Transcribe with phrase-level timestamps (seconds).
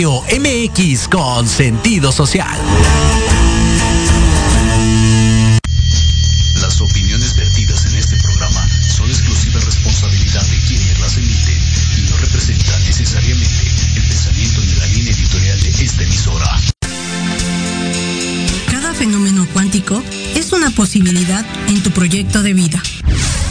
[0.00, 2.58] Radio MX con sentido social.
[6.54, 8.66] Las opiniones vertidas en este programa
[8.96, 11.58] son exclusiva responsabilidad de quienes las emiten
[11.98, 16.60] y no representan necesariamente el pensamiento ni la línea editorial de esta emisora.
[18.70, 20.02] Cada fenómeno cuántico
[20.34, 22.82] es una posibilidad en tu proyecto de vida.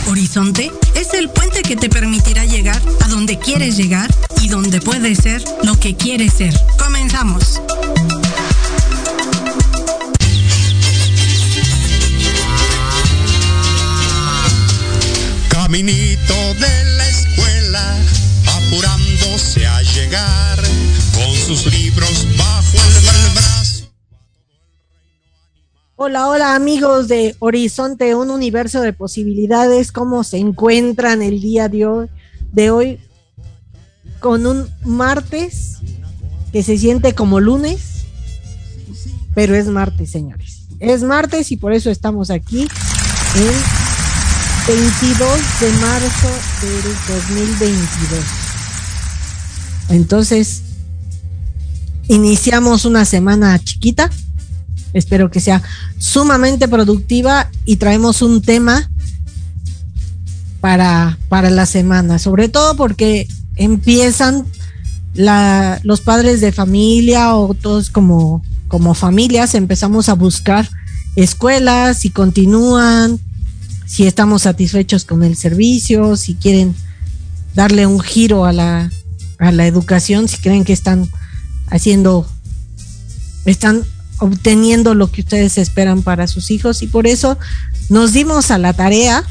[0.08, 4.09] Horizonte es el puente que te permitirá llegar a donde quieres llegar
[4.50, 6.54] donde puedes ser lo que quieres ser.
[6.78, 7.62] Comenzamos.
[15.50, 17.98] Caminito de la escuela,
[18.48, 20.59] apurándose a llegar,
[21.14, 23.92] con sus libros bajo el brazo.
[25.96, 29.92] Hola, hola amigos de Horizonte, un universo de posibilidades.
[29.92, 32.09] ¿Cómo se encuentran el día de hoy?
[32.52, 33.00] De hoy
[34.19, 35.78] con un martes
[36.52, 38.06] que se siente como lunes,
[39.34, 40.64] pero es martes, señores.
[40.79, 42.67] Es martes y por eso estamos aquí
[43.35, 43.53] el
[44.67, 45.29] 22
[45.61, 46.29] de marzo
[46.61, 46.84] del
[47.17, 48.23] 2022.
[49.90, 50.61] Entonces,
[52.08, 54.09] iniciamos una semana chiquita.
[54.94, 55.61] Espero que sea
[55.97, 58.90] sumamente productiva y traemos un tema
[60.61, 63.28] para, para la semana, sobre todo porque
[63.59, 64.46] empiezan
[65.14, 70.67] la, los padres de familia o todos como, como familias, empezamos a buscar
[71.16, 73.20] escuelas, si continúan,
[73.85, 76.73] si estamos satisfechos con el servicio, si quieren
[77.53, 78.90] darle un giro a la,
[79.40, 81.09] a la educación, si creen que están
[81.67, 82.26] haciendo,
[83.46, 83.84] están
[84.20, 86.82] obteniendo lo que ustedes esperan para sus hijos.
[86.82, 87.38] Y por eso
[87.90, 89.26] nos dimos a la tarea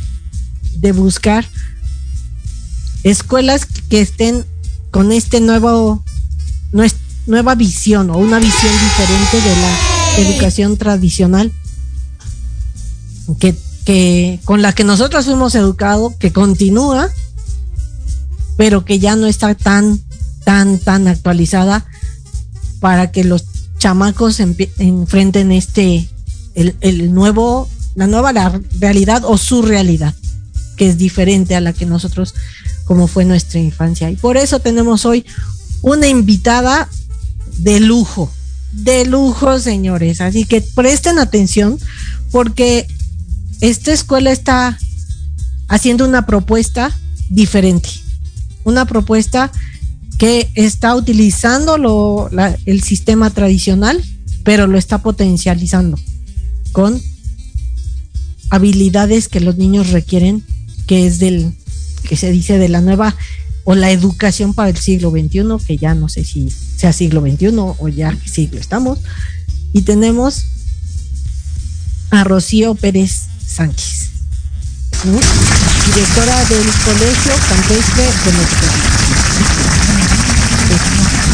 [0.81, 1.47] de buscar
[3.05, 4.45] escuelas que estén
[4.91, 6.03] con este nuevo
[7.27, 9.79] nueva visión o una visión diferente de la
[10.19, 11.53] educación tradicional
[13.39, 13.55] que,
[13.85, 17.11] que con la que nosotros fuimos educados, que continúa,
[18.57, 20.01] pero que ya no está tan,
[20.45, 21.87] tan, tan actualizada
[22.81, 23.45] para que los
[23.79, 26.09] chamacos enfrenten este,
[26.55, 28.33] el, el nuevo, la nueva
[28.81, 30.15] realidad o su realidad,
[30.79, 32.35] que es diferente a la que nosotros
[32.87, 34.11] como fue nuestra infancia.
[34.11, 35.27] Y por eso tenemos hoy
[35.83, 36.89] una invitada
[37.59, 38.33] de lujo,
[38.73, 40.23] de lujo, señores.
[40.23, 41.79] Así que presten atención
[42.31, 42.87] porque
[43.61, 44.79] esta escuela está
[45.69, 46.97] haciendo una propuesta
[47.29, 47.91] diferente,
[48.65, 49.53] una propuesta
[50.17, 52.31] que está utilizando
[52.65, 54.03] el sistema tradicional,
[54.45, 55.99] pero lo está potencializando
[56.73, 57.01] con
[58.51, 60.43] habilidades que los niños requieren,
[60.89, 61.53] que es del
[62.09, 63.15] que se dice de la nueva
[63.65, 67.53] o la educación para el siglo XXI, que ya no sé si sea siglo XXI
[67.55, 68.99] o ya qué siglo estamos.
[69.75, 70.47] Y tenemos
[72.11, 74.09] a Rocío Pérez Sánchez,
[75.05, 78.67] directora del Colegio Campestre de México.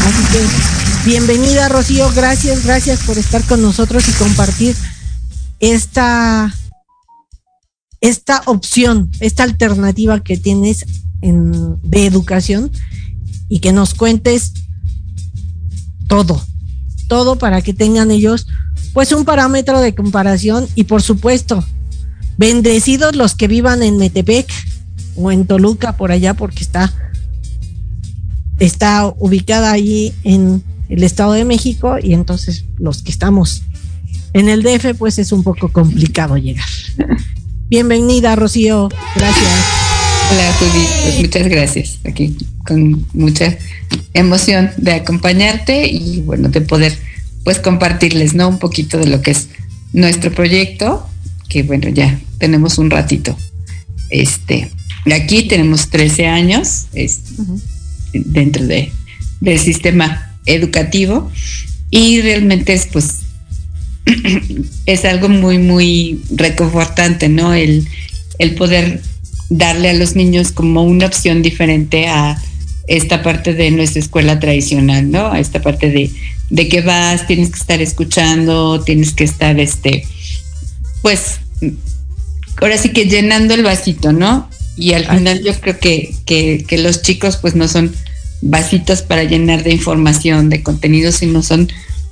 [0.05, 4.75] Así que bienvenida Rocío, gracias, gracias por estar con nosotros y compartir
[5.61, 6.53] esta
[8.07, 10.85] esta opción, esta alternativa que tienes
[11.21, 12.71] en, de educación
[13.49, 14.53] y que nos cuentes
[16.07, 16.39] todo,
[17.07, 18.47] todo para que tengan ellos
[18.93, 21.65] pues un parámetro de comparación y por supuesto,
[22.37, 24.51] bendecidos los que vivan en Metepec
[25.15, 26.93] o en Toluca por allá porque está
[28.59, 33.63] está ubicada allí en el Estado de México y entonces los que estamos
[34.33, 36.67] en el DF pues es un poco complicado llegar.
[37.67, 38.89] Bienvenida, Rocío.
[39.15, 39.47] Gracias.
[40.31, 40.85] Hola, Juli.
[41.01, 41.99] Pues muchas gracias.
[42.07, 43.57] Aquí con mucha
[44.13, 46.95] emoción de acompañarte y bueno, de poder
[47.43, 48.49] pues compartirles, ¿no?
[48.49, 49.47] Un poquito de lo que es
[49.93, 51.07] nuestro proyecto,
[51.49, 53.35] que bueno, ya tenemos un ratito.
[54.11, 54.69] Este,
[55.11, 57.61] aquí tenemos 13 años uh -huh.
[58.13, 58.91] dentro de,
[59.41, 61.31] del sistema educativo
[61.89, 63.24] y realmente es pues
[64.85, 67.53] es algo muy, muy reconfortante, ¿no?
[67.53, 67.87] El,
[68.39, 69.01] el poder
[69.49, 72.41] darle a los niños como una opción diferente a
[72.87, 75.31] esta parte de nuestra escuela tradicional, ¿no?
[75.31, 76.11] A esta parte de,
[76.49, 80.05] de que vas, tienes que estar escuchando, tienes que estar, este,
[81.01, 81.39] pues,
[82.61, 84.49] ahora sí que llenando el vasito, ¿no?
[84.77, 87.93] Y al final yo creo que, que, que los chicos pues no son
[88.41, 91.69] vasitos para llenar de información, de contenido, sino son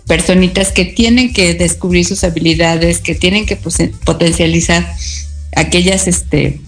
[0.07, 3.57] personitas que tienen que descubrir sus habilidades, que tienen que
[4.05, 4.85] potencializar
[5.55, 6.59] aquellas, este,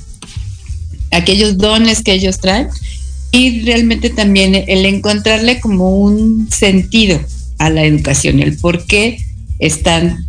[1.11, 2.67] aquellos dones que ellos traen
[3.31, 7.19] y realmente también el encontrarle como un sentido
[7.57, 9.17] a la educación, el por qué
[9.59, 10.25] están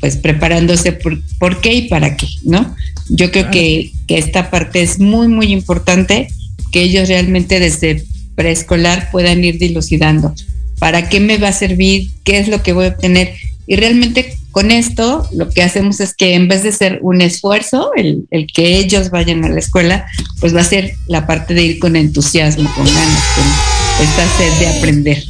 [0.00, 2.74] pues preparándose, por, qué y para qué, ¿no?
[3.08, 6.28] Yo creo que, que esta parte es muy, muy importante,
[6.70, 8.04] que ellos realmente desde
[8.36, 10.34] preescolar puedan ir dilucidando
[10.78, 13.34] para qué me va a servir, qué es lo que voy a obtener.
[13.66, 17.90] Y realmente con esto lo que hacemos es que en vez de ser un esfuerzo,
[17.96, 20.06] el, que ellos vayan a la escuela,
[20.40, 24.58] pues va a ser la parte de ir con entusiasmo, con ganas, con esta sed
[24.58, 25.24] de aprender.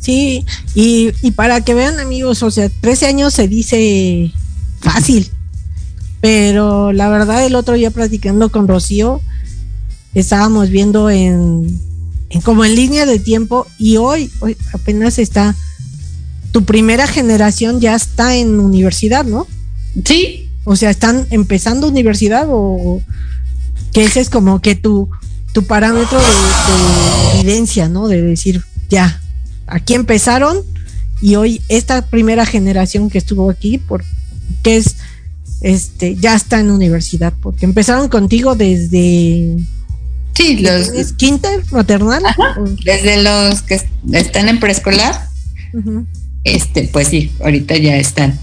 [0.00, 0.44] Sí,
[0.74, 4.30] y, y para que vean amigos, o sea, 13 años se dice
[4.80, 5.28] fácil,
[6.20, 9.20] pero la verdad el otro día platicando con Rocío,
[10.14, 11.80] estábamos viendo en,
[12.44, 15.56] como en línea de tiempo y hoy, hoy apenas está,
[16.52, 19.46] tu primera generación ya está en universidad, ¿no?
[20.04, 20.48] Sí.
[20.64, 23.02] O sea, están empezando universidad o
[23.92, 25.08] que ese es como que tu,
[25.52, 28.08] tu parámetro de, evidencia, ¿no?
[28.08, 29.20] De decir, ya,
[29.66, 30.58] aquí empezaron
[31.20, 34.06] y hoy esta primera generación que estuvo aquí, porque
[34.64, 34.96] es,
[35.62, 39.56] este, ya está en universidad, porque empezaron contigo desde
[40.38, 40.90] Sí, los.
[40.90, 42.22] ¿Es kinder maternal?
[42.84, 43.80] desde los que
[44.12, 45.28] están en preescolar.
[46.44, 48.38] Este, pues sí, ahorita ya están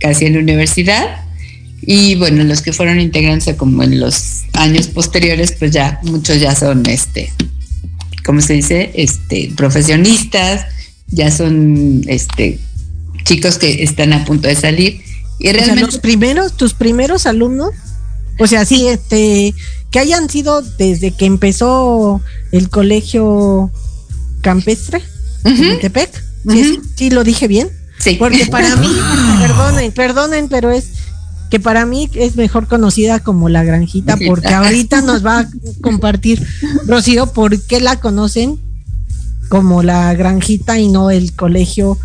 [0.00, 1.24] casi en la universidad.
[1.82, 6.52] Y bueno, los que fueron integrándose como en los años posteriores, pues ya muchos ya
[6.56, 7.32] son este,
[8.24, 8.90] ¿cómo se dice?
[8.94, 10.66] Este, profesionistas,
[11.06, 12.58] ya son este
[13.22, 15.00] chicos que están a punto de salir.
[15.38, 15.82] Y realmente.
[15.82, 17.70] los primeros, tus primeros alumnos,
[18.40, 19.54] o sea, sí, este,
[19.90, 22.20] que hayan sido desde que empezó
[22.52, 23.70] el colegio
[24.42, 25.02] campestre
[25.44, 26.24] en Tepec.
[26.96, 27.68] ¿Sí, lo dije bien.
[27.98, 28.16] Sí.
[28.18, 28.88] Porque para mí,
[29.40, 30.86] perdonen, perdonen, pero es
[31.50, 35.48] que para mí es mejor conocida como la granjita, porque ahorita nos va a
[35.80, 36.44] compartir
[36.86, 38.60] Rocío por qué la conocen
[39.48, 41.98] como la granjita y no el colegio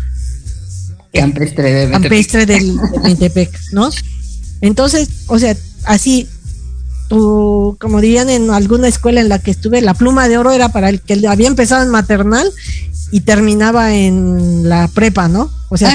[1.12, 3.90] campestre, de campestre del de ¿no?
[4.60, 6.28] Entonces, o sea, así
[7.12, 10.88] como dirían en alguna escuela en la que estuve, la pluma de oro era para
[10.88, 12.50] el que había empezado en maternal
[13.10, 15.50] y terminaba en la prepa, ¿no?
[15.68, 15.90] O sea,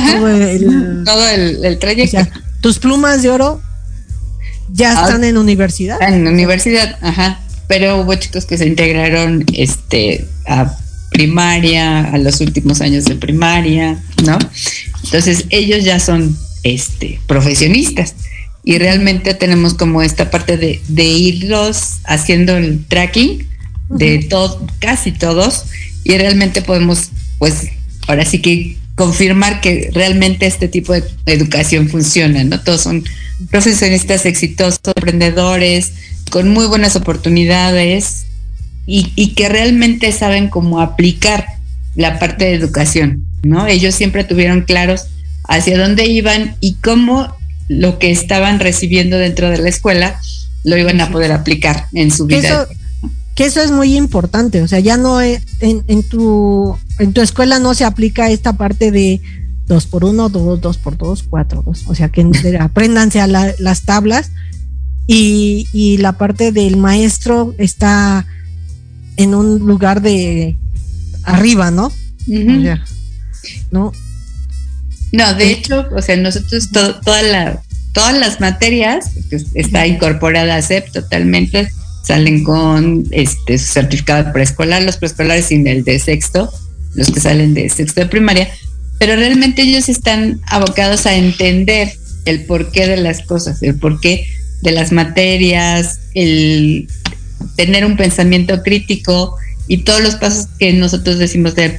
[1.05, 2.19] todo el, trayecto.
[2.61, 3.61] tus plumas de oro
[4.71, 5.99] ya ah, están en universidad.
[6.01, 7.39] En universidad, ajá.
[7.67, 10.77] Pero hubo chicos que se integraron este a
[11.09, 14.37] primaria, a los últimos años de primaria, ¿no?
[15.03, 18.13] Entonces ellos ya son este profesionistas
[18.67, 23.47] y realmente tenemos como esta parte de, de irlos haciendo el tracking
[23.87, 24.27] de
[24.79, 25.67] casi todos,
[26.03, 27.69] y realmente podemos, pues,
[28.07, 32.59] ahora sí que confirmar que realmente este tipo de educación funciona, ¿no?
[32.59, 33.05] Todos son
[33.49, 35.93] profesionistas exitosos, emprendedores,
[36.29, 38.25] con muy buenas oportunidades
[38.85, 41.45] y, y que realmente saben cómo aplicar
[41.95, 43.65] la parte de educación, ¿no?
[43.65, 45.05] Ellos siempre tuvieron claros
[45.47, 47.36] hacia dónde iban y cómo
[47.67, 50.19] lo que estaban recibiendo dentro de la escuela
[50.63, 52.67] lo iban a poder aplicar en su vida.
[53.35, 57.59] que eso es muy importante, o sea, ya no en, en, tu en tu escuela
[57.59, 59.21] no se aplica esta parte de
[59.67, 62.25] dos por uno, dos, dos por dos, cuatro, dos, o sea, que
[62.59, 64.31] apréndanse a las tablas
[65.05, 68.25] y, y la parte del maestro está
[69.17, 70.57] en un lugar de
[71.23, 71.91] arriba, ¿no?
[73.71, 73.91] ¿no?
[75.11, 77.61] No, de hecho, o sea, nosotros toda la,
[77.93, 81.69] todas las materias, pues, está incorporada a CEP totalmente,
[82.03, 86.51] salen con este certificado de preescolar, los preescolares sin el de sexto,
[86.95, 88.49] los que salen de sexto de primaria,
[88.99, 91.93] pero realmente ellos están abocados a entender
[92.25, 94.27] el porqué de las cosas, el porqué
[94.61, 96.87] de las materias, el
[97.55, 99.35] tener un pensamiento crítico
[99.67, 101.77] y todos los pasos que nosotros decimos de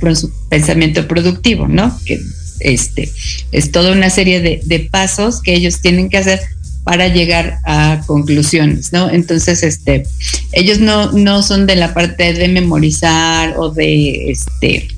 [0.48, 1.98] pensamiento productivo, ¿no?
[2.04, 2.20] Que
[2.60, 3.10] este,
[3.52, 6.40] es toda una serie de, pasos que ellos tienen que hacer
[6.84, 9.10] para llegar a conclusiones, ¿no?
[9.10, 10.04] Entonces, este,
[10.52, 14.88] ellos no, no son de la parte de memorizar o de, este...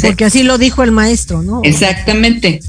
[0.00, 1.60] porque así lo dijo el maestro, ¿no?
[1.64, 2.60] Exactamente.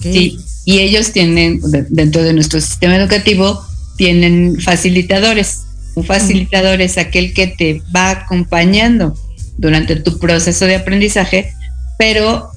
[0.00, 3.62] Sí, y ellos tienen, dentro de nuestro sistema educativo,
[3.96, 5.60] tienen facilitadores.
[5.94, 9.14] Un facilitador es aquel que te va acompañando
[9.58, 11.52] durante tu proceso de aprendizaje,
[11.98, 12.50] pero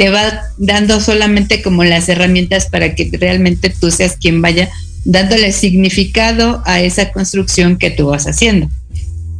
[0.00, 4.70] te va dando solamente como las herramientas para que realmente tú seas quien vaya
[5.04, 8.70] dándole significado a esa construcción que tú vas haciendo.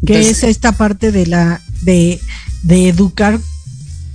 [0.04, 2.20] Que es esta parte de la de,
[2.68, 3.40] educar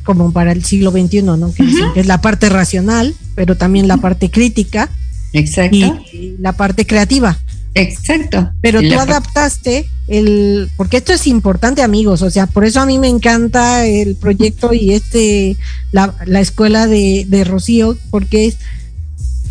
[0.03, 1.51] como para el siglo XXI, ¿no?
[1.51, 1.63] Que,
[1.95, 4.91] es la parte racional, pero también la parte crítica.
[5.33, 5.77] Exacto.
[6.13, 7.39] Y la parte creativa.
[7.75, 8.51] Exacto.
[8.61, 12.97] Pero tú adaptaste el, porque esto es importante, amigos, o sea, por eso a mí
[12.99, 15.57] me encanta el proyecto y este,
[15.91, 18.57] la, la escuela de, de Rocío, porque es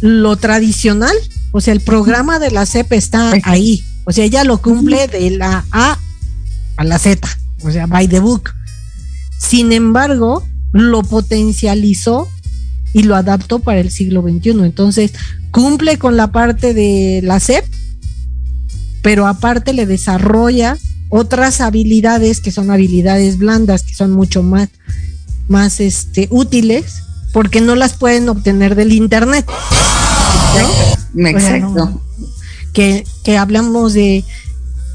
[0.00, 1.14] lo tradicional,
[1.52, 5.30] o sea, el programa de la CEP está ahí, o sea, ella lo cumple de
[5.30, 5.98] la A
[6.76, 7.28] a la Z,
[7.62, 8.54] o sea, by the book.
[9.38, 12.28] Sin embargo, lo potencializó
[12.94, 14.50] y lo adaptó para el siglo XXI.
[14.64, 15.12] Entonces,
[15.50, 17.64] cumple con la parte de la CEP,
[19.04, 20.78] pero aparte le desarrolla
[21.10, 24.70] otras habilidades que son habilidades blandas, que son mucho más,
[25.46, 27.02] más este, útiles,
[27.34, 29.44] porque no las pueden obtener del internet.
[31.18, 32.00] Exacto.
[32.72, 34.24] que, que hablamos de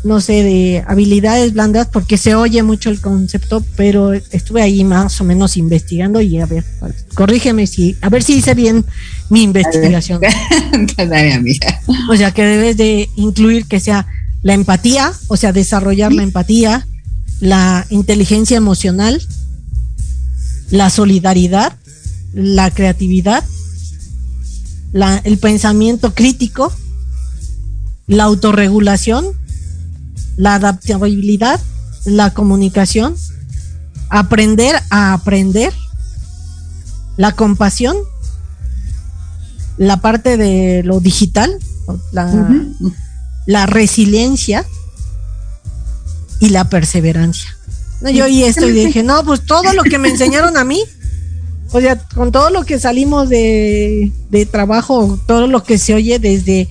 [0.03, 5.19] no sé, de habilidades blandas, porque se oye mucho el concepto, pero estuve ahí más
[5.19, 6.63] o menos investigando y a ver,
[7.15, 8.85] corrígeme si, a ver si hice bien
[9.29, 10.21] mi investigación.
[12.09, 14.07] o sea, que debes de incluir que sea
[14.41, 16.87] la empatía, o sea, desarrollar la empatía,
[17.41, 19.21] la inteligencia emocional,
[20.71, 21.73] la solidaridad,
[22.33, 23.43] la creatividad,
[24.93, 26.73] la, el pensamiento crítico,
[28.07, 29.25] la autorregulación,
[30.39, 31.59] la adaptabilidad,
[32.05, 33.13] la comunicación,
[34.09, 35.73] aprender a aprender,
[37.17, 37.97] la compasión,
[39.77, 41.59] la parte de lo digital,
[42.13, 44.65] la, resiliencia
[46.39, 47.53] y la perseverancia.
[48.13, 50.81] yo oí esto y dije, no, pues todo lo que me enseñaron a mí,
[51.73, 56.17] o sea, con todo lo que salimos de, de trabajo, todo lo que se oye
[56.17, 56.69] desde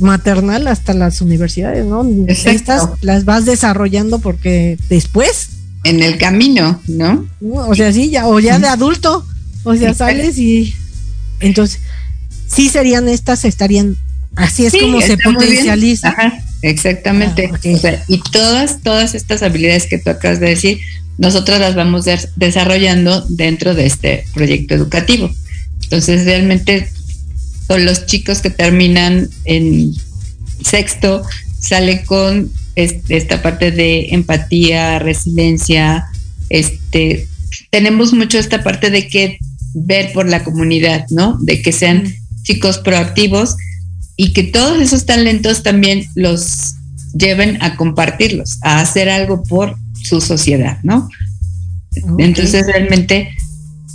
[0.00, 2.06] maternal hasta las universidades, ¿no?
[2.26, 5.50] Estas las vas desarrollando porque después.
[5.84, 7.26] En el camino, ¿no?
[7.40, 9.26] O sea, sí, ya, o ya de adulto,
[9.64, 10.74] o sea, sales y
[11.40, 11.80] entonces,
[12.46, 13.96] sí serían estas, estarían,
[14.36, 16.14] así es como se potencializa.
[16.62, 17.50] exactamente.
[17.84, 20.78] Ah, y todas, todas estas habilidades que tú acabas de decir,
[21.18, 25.30] nosotros las vamos desarrollando dentro de este proyecto educativo.
[25.82, 26.88] Entonces, realmente
[27.70, 29.94] son los chicos que terminan en
[30.60, 31.22] sexto,
[31.60, 36.08] salen con esta parte de empatía, resiliencia,
[36.48, 37.28] este,
[37.70, 39.38] tenemos mucho esta parte de que
[39.72, 41.38] ver por la comunidad, ¿no?
[41.42, 42.12] De que sean
[42.42, 43.54] chicos proactivos
[44.16, 46.74] y que todos esos talentos también los
[47.16, 51.08] lleven a compartirlos, a hacer algo por su sociedad, ¿no?
[52.18, 53.32] Entonces realmente,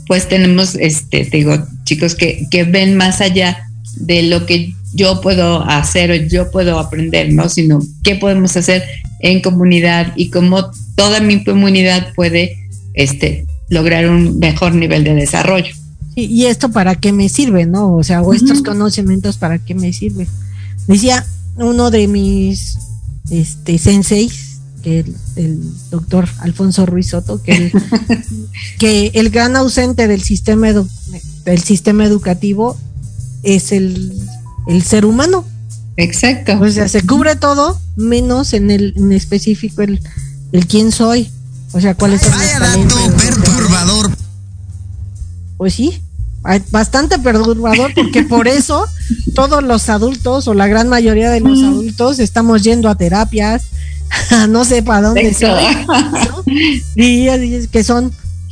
[0.08, 3.65] pues tenemos, este, te digo, chicos que, que ven más allá
[3.96, 7.50] de lo que yo puedo hacer o yo puedo aprender, ¿no?
[7.50, 8.84] Sino qué podemos hacer
[9.20, 12.58] en comunidad y cómo toda mi comunidad puede
[12.94, 15.74] este, lograr un mejor nivel de desarrollo.
[16.16, 17.94] ¿Y esto para qué me sirve, no?
[17.94, 20.28] O sea, o estos conocimientos para qué me sirve.
[20.88, 21.26] Decía
[21.58, 22.78] uno de mis
[23.30, 25.04] este, senseis, que
[25.36, 27.72] el, doctor Alfonso Ruiz Soto, que el,
[28.80, 30.68] que el gran ausente del sistema,
[31.44, 32.78] del sistema educativo
[33.46, 34.14] es el,
[34.84, 35.46] ser humano.
[35.98, 36.60] Exacto.
[36.60, 40.02] O sea, se cubre todo, menos en el en específico el,
[40.52, 41.30] el quién soy.
[41.72, 44.12] O sea, cuáles son Vaya dato perturbador.
[45.58, 46.02] Pues sí,
[46.72, 48.86] bastante perturbador porque por eso
[49.34, 53.64] todos los adultos o la gran mayoría de los adultos estamos yendo a terapias,
[54.50, 55.64] no sé para dónde soy,
[56.96, 58.12] y que son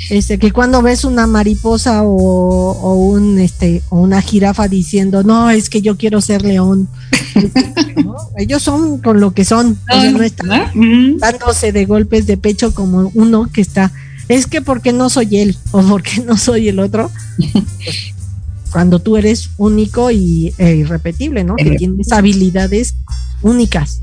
[0.10, 5.70] este que cuando ves una mariposa o, un este o una jirafa diciendo no es
[5.70, 6.88] que yo quiero ser león
[8.38, 9.78] ellos son con lo que son
[10.12, 13.92] no están dándose de golpes de pecho como uno que está
[14.30, 17.12] es que porque no soy él o porque no soy el otro
[18.72, 22.96] cuando tú eres único y e irrepetible no que tienes habilidades
[23.42, 24.02] únicas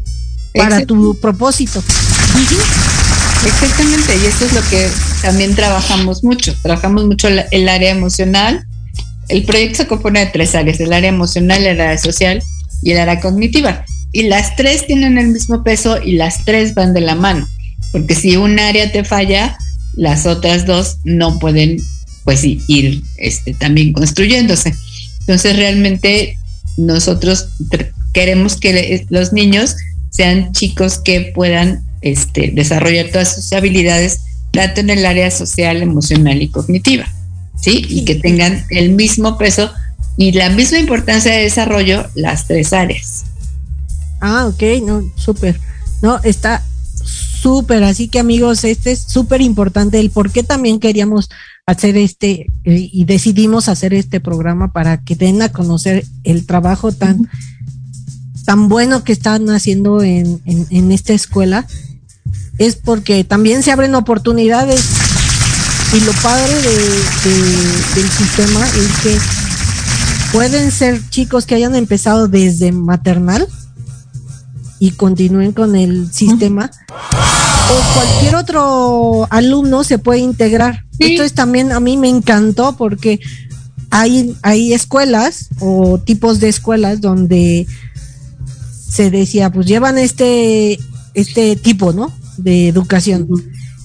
[0.55, 1.83] para tu propósito
[3.47, 4.89] Exactamente, y eso es lo que
[5.23, 6.55] también trabajamos mucho.
[6.63, 8.67] Trabajamos mucho el área emocional.
[9.29, 12.43] El proyecto se compone de tres áreas, el área emocional, el área social
[12.83, 13.85] y el área cognitiva.
[14.13, 17.49] Y las tres tienen el mismo peso y las tres van de la mano.
[17.93, 19.57] Porque si un área te falla,
[19.95, 21.79] las otras dos no pueden
[22.25, 24.75] pues ir este, también construyéndose.
[25.21, 26.37] Entonces realmente
[26.77, 27.49] nosotros
[28.13, 29.77] queremos que los niños
[30.11, 34.21] sean chicos que puedan este, desarrollar todas sus habilidades,
[34.53, 37.07] tanto en el área social, emocional y cognitiva,
[37.61, 37.85] ¿sí?
[37.89, 39.71] Y que tengan el mismo peso
[40.17, 43.25] y la misma importancia de desarrollo las tres áreas.
[44.21, 45.59] Ah, ok, no, súper.
[46.03, 46.63] No, está
[47.41, 51.31] súper, así que amigos, este es súper importante, el por qué también queríamos
[51.67, 57.29] hacer este y decidimos hacer este programa para que den a conocer el trabajo tan
[58.45, 61.67] tan bueno que están haciendo en, en, esta escuela
[62.61, 64.85] es porque también se abren oportunidades
[65.95, 66.53] y lo padre
[67.95, 69.19] del sistema es que
[70.31, 73.49] pueden ser chicos que hayan empezado desde maternal
[74.79, 80.85] y continúen con el sistema o cualquier otro alumno se puede integrar.
[80.99, 83.21] Esto es también a mí me encantó porque
[83.89, 87.67] hay, hay escuelas o tipos de escuelas donde
[88.87, 90.79] se decía, pues llevan este,
[91.15, 92.20] este tipo, ¿no?
[92.43, 93.29] De educación.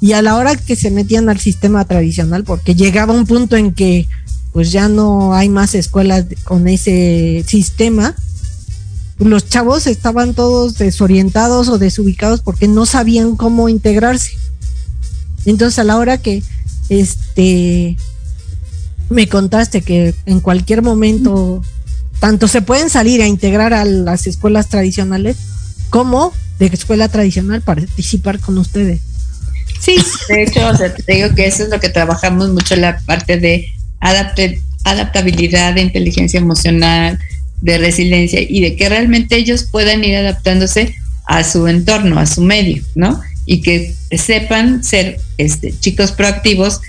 [0.01, 3.73] Y a la hora que se metían al sistema tradicional, porque llegaba un punto en
[3.73, 4.07] que
[4.51, 8.15] pues ya no hay más escuelas con ese sistema,
[9.19, 14.31] los chavos estaban todos desorientados o desubicados porque no sabían cómo integrarse.
[15.45, 16.43] Entonces a la hora que
[16.89, 17.97] este
[19.09, 21.61] me contaste que en cualquier momento
[22.19, 25.37] tanto se pueden salir a integrar a las escuelas tradicionales
[25.89, 29.01] como de escuela tradicional participar con ustedes.
[29.79, 29.97] Sí,
[30.29, 30.71] de hecho,
[31.05, 33.67] te digo que eso es lo que trabajamos mucho la parte de
[33.99, 37.19] adaptabilidad, de inteligencia emocional,
[37.61, 42.41] de resiliencia y de que realmente ellos puedan ir adaptándose a su entorno, a su
[42.41, 43.19] medio, ¿no?
[43.45, 46.81] Y que sepan ser este, chicos proactivos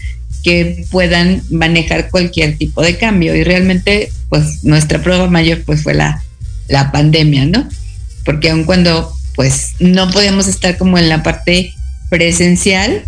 [0.42, 3.34] que puedan manejar cualquier tipo de cambio.
[3.34, 6.22] Y realmente, pues nuestra prueba mayor pues fue la,
[6.68, 7.68] la pandemia, ¿no?
[8.24, 11.72] Porque aun cuando pues no podíamos estar como en la parte
[12.10, 13.04] presencial,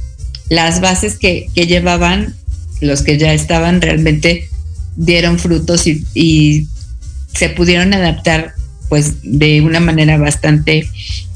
[0.48, 2.34] las bases que, que llevaban
[2.80, 4.48] los que ya estaban realmente
[4.96, 6.66] dieron frutos y,
[7.34, 8.54] se pudieron adaptar
[8.88, 10.88] pues de una manera bastante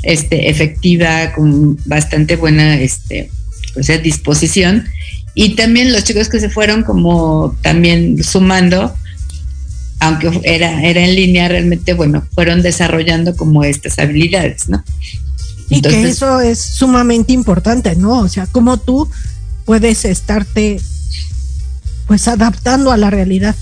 [0.02, 3.30] este, efectiva, con bastante buena este,
[3.80, 4.88] sea, disposición.
[5.34, 8.96] Y también los chicos que se fueron como también sumando,
[10.02, 14.82] aunque era, era en línea, realmente, bueno, fueron desarrollando como estas habilidades, ¿no?
[15.68, 18.18] Y que eso es sumamente importante, ¿no?
[18.18, 19.08] O sea, como tú
[19.64, 20.80] puedes estarte
[22.08, 23.54] pues adaptando a la realidad.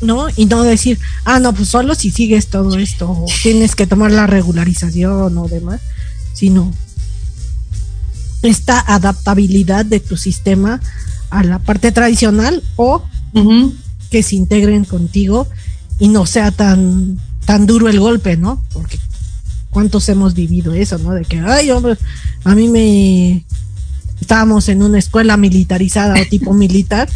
[0.00, 0.26] ¿No?
[0.36, 4.26] Y no decir, ah, no, pues solo si sigues todo esto, tienes que tomar la
[4.26, 5.80] regularización o demás,
[6.32, 6.72] sino
[8.42, 10.80] esta adaptabilidad de tu sistema
[11.30, 13.02] a la parte tradicional o
[14.16, 15.46] que se integren contigo
[15.98, 18.64] y no sea tan, tan duro el golpe, ¿no?
[18.72, 18.98] Porque
[19.68, 21.12] cuántos hemos vivido eso, ¿no?
[21.12, 21.98] De que, ay, hombre,
[22.42, 23.44] a mí me
[24.18, 27.10] estábamos en una escuela militarizada o tipo militar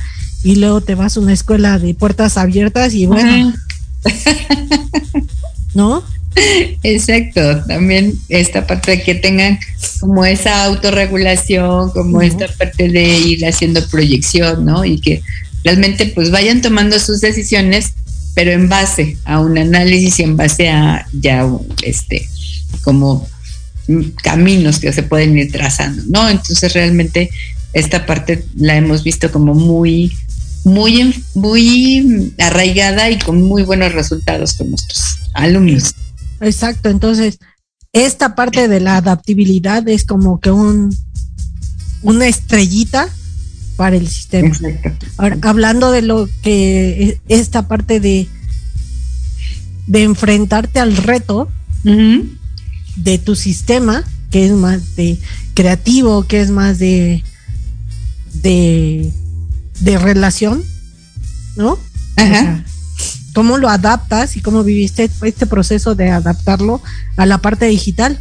[0.44, 3.54] y luego te vas a una escuela de puertas abiertas y bueno,
[5.74, 6.04] ¿no?
[6.82, 9.58] Exacto, también esta parte de que tengan
[10.00, 14.84] como esa autorregulación, como esta parte de ir haciendo proyección, ¿no?
[14.84, 15.22] Y que
[15.64, 17.92] realmente pues vayan tomando sus decisiones,
[18.34, 21.48] pero en base a un análisis y en base a ya
[21.82, 22.28] este
[22.82, 23.28] como
[24.22, 26.28] caminos que se pueden ir trazando, ¿no?
[26.28, 27.30] Entonces realmente
[27.72, 30.12] esta parte la hemos visto como muy,
[30.64, 35.02] muy, muy arraigada y con muy buenos resultados con nuestros
[35.34, 35.94] alumnos.
[36.40, 37.38] Exacto, entonces
[37.92, 40.94] esta parte de la adaptabilidad es como que un
[42.02, 43.08] una estrellita
[43.80, 44.54] para el sistema.
[45.16, 48.28] Ahora, hablando de lo que esta parte de
[49.86, 51.48] de enfrentarte al reto,
[51.82, 55.18] de tu sistema, que es más de
[55.54, 57.24] creativo, que es más de
[58.34, 59.10] de,
[59.80, 60.62] de relación,
[61.56, 61.78] ¿no?
[62.16, 62.62] Ajá.
[63.32, 66.82] ¿Cómo lo adaptas y cómo viviste este proceso de adaptarlo
[67.16, 68.20] a la parte digital?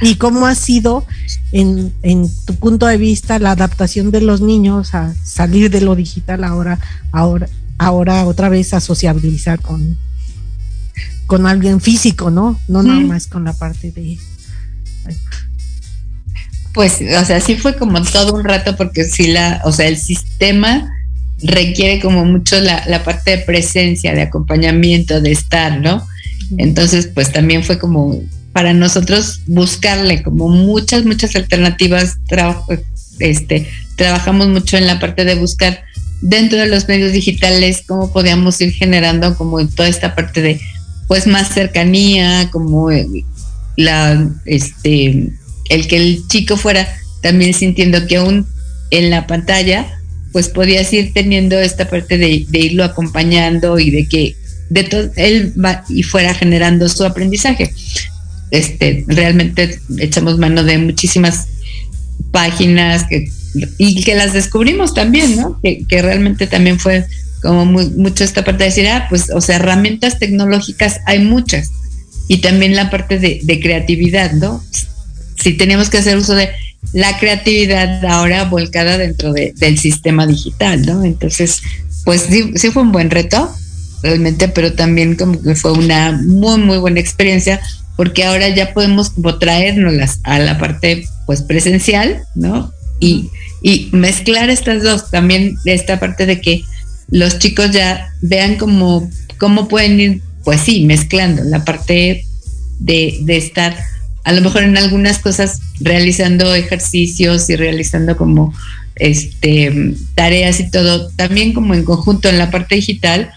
[0.00, 1.06] ¿Y cómo ha sido,
[1.52, 5.94] en, en, tu punto de vista, la adaptación de los niños a salir de lo
[5.94, 6.78] digital ahora,
[7.12, 9.96] ahora, ahora otra vez a sociabilizar con,
[11.26, 12.60] con alguien físico, ¿no?
[12.68, 14.18] No nada más con la parte de...
[16.72, 19.96] Pues, o sea, sí fue como todo un rato porque sí la, o sea, el
[19.96, 20.92] sistema
[21.42, 26.06] requiere como mucho la, la parte de presencia, de acompañamiento, de estar, ¿no?
[26.58, 28.20] Entonces, pues también fue como
[28.56, 32.16] para nosotros buscarle como muchas, muchas alternativas.
[33.18, 35.84] este, trabajamos mucho en la parte de buscar
[36.22, 40.58] dentro de los medios digitales cómo podíamos ir generando como toda esta parte de
[41.06, 42.88] pues más cercanía, como
[43.76, 45.28] la este
[45.68, 46.88] el que el chico fuera
[47.20, 48.46] también sintiendo que aún
[48.90, 50.00] en la pantalla
[50.32, 54.34] pues podías ir teniendo esta parte de, irlo acompañando y de que
[54.70, 57.70] de todo él va y fuera generando su aprendizaje.
[58.50, 61.48] Este, realmente echamos mano de muchísimas
[62.30, 63.06] páginas
[63.78, 65.60] y que las descubrimos también, ¿no?
[65.62, 67.06] Que, realmente también fue
[67.42, 71.70] como mucho esta parte de decir, ah, pues, o sea, herramientas tecnológicas hay muchas.
[72.28, 74.62] y también la parte de, creatividad, ¿no?
[75.36, 76.50] Si tenemos que hacer uso de
[76.92, 81.04] la creatividad ahora volcada dentro del sistema digital, ¿no?
[81.04, 81.62] Entonces,
[82.04, 83.54] pues sí, sí fue un buen reto,
[84.02, 87.60] realmente, pero también como que fue una muy, muy buena experiencia
[87.96, 92.72] porque ahora ya podemos como traernos a la parte pues presencial, ¿no?
[93.00, 93.30] Y,
[93.62, 96.62] y mezclar estas dos, también esta parte de que
[97.10, 102.24] los chicos ya vean cómo, cómo pueden ir, pues sí, mezclando la parte
[102.78, 103.76] de, de estar
[104.24, 108.52] a lo mejor en algunas cosas realizando ejercicios y realizando como
[108.96, 113.30] este tareas y todo, también como en conjunto en la parte digital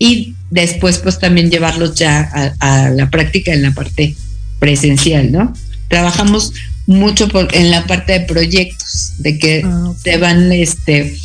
[0.00, 4.14] y después pues también llevarlos ya a, la práctica en la parte
[4.58, 5.52] presencial, ¿no?
[5.88, 6.52] Trabajamos
[6.86, 11.16] mucho en la parte de proyectos, de que ah, se van este,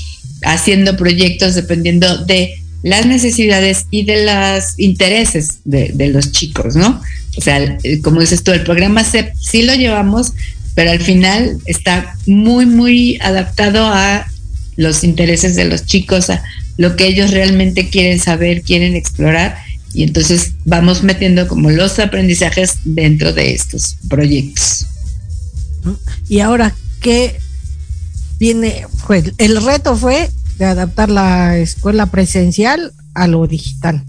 [0.44, 7.02] haciendo proyectos dependiendo de las necesidades y de los intereses de, los chicos, ¿no?
[7.38, 10.34] O sea, como dices tú, el programa CEP sí lo llevamos,
[10.76, 14.26] pero al final está muy, muy adaptado a
[14.76, 16.44] los intereses de los chicos, a
[16.78, 19.58] lo que ellos realmente quieren saber, quieren explorar,
[19.94, 24.86] y entonces vamos metiendo como los aprendizajes dentro de estos proyectos.
[26.30, 27.40] Y ahora, ¿qué
[28.40, 28.86] viene?
[29.06, 34.04] Pues el reto fue de adaptar la escuela presencial a lo digital.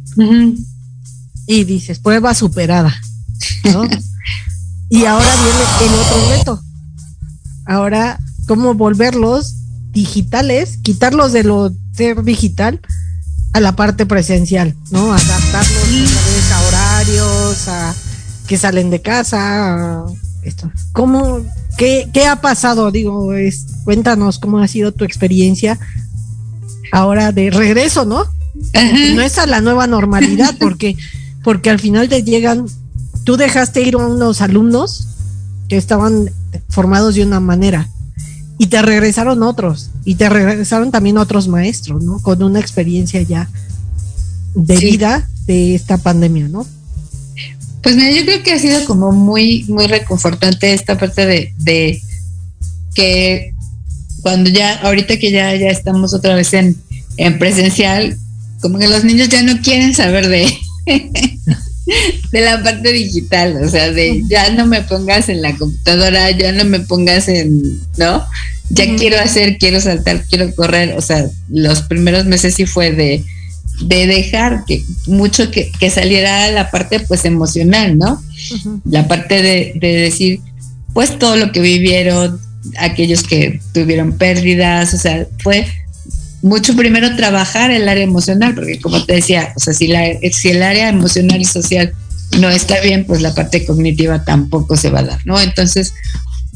[1.47, 2.95] Y dices, prueba superada.
[4.91, 6.63] y ahora viene el otro reto.
[7.65, 9.55] Ahora, ¿cómo volverlos
[9.93, 12.81] digitales, quitarlos de lo ser digital
[13.53, 15.13] a la parte presencial, ¿no?
[15.13, 17.95] Adaptarlos a horarios, a
[18.47, 20.05] que salen de casa,
[20.43, 20.71] esto.
[20.93, 21.41] ¿Cómo,
[21.77, 22.91] qué, qué ha pasado?
[22.91, 25.79] Digo, es, cuéntanos cómo ha sido tu experiencia
[26.93, 28.25] ahora de regreso, ¿no?
[29.15, 30.97] No es a la nueva normalidad, porque,
[31.45, 32.67] porque al final te llegan,
[33.25, 35.09] tú dejaste ir a unos alumnos
[35.69, 36.31] que estaban
[36.69, 37.89] formados de una manera
[38.59, 42.21] y te regresaron otros y te regresaron también otros maestros, ¿no?
[42.21, 43.49] Con una experiencia ya
[44.55, 46.67] de vida de esta pandemia, ¿no?
[47.83, 52.01] Pues mira, yo creo que ha sido como muy, muy reconfortante esta parte de, de
[52.95, 53.53] que
[54.23, 56.77] cuando ya, ahorita que ya, ya estamos otra vez en,
[57.17, 58.17] en presencial,
[58.61, 60.47] como que los niños ya no quieren saber de,
[62.31, 66.53] de la parte digital, o sea, de ya no me pongas en la computadora, ya
[66.53, 68.25] no me pongas en, ¿no?
[68.71, 73.25] Ya quiero hacer, quiero saltar, quiero correr, o sea, los primeros meses sí fue de,
[73.83, 78.23] de dejar que mucho que, que saliera la parte pues emocional, ¿no?
[78.85, 80.41] La parte de, de decir,
[80.95, 82.41] pues todo lo que vivieron,
[82.79, 85.67] aquellos que tuvieron pérdidas, o sea, fue
[86.43, 90.51] mucho primero trabajar el área emocional, porque como te decía, o sea, si, la, si
[90.51, 91.95] el área emocional y social
[92.41, 95.41] no está bien, pues la parte cognitiva tampoco se va a dar, ¿no?
[95.41, 95.95] Entonces,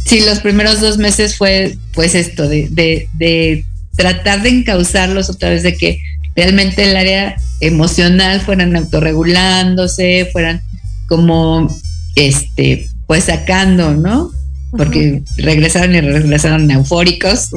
[0.05, 3.65] si los primeros dos meses fue pues esto, de, de, de
[3.97, 5.99] tratar de encauzarlos otra vez, de que
[6.35, 10.63] realmente el área emocional fueran autorregulándose, fueran
[11.09, 11.69] como,
[12.15, 14.33] este, pues sacando, ¿no?
[14.71, 17.51] Porque regresaron y regresaron eufóricos.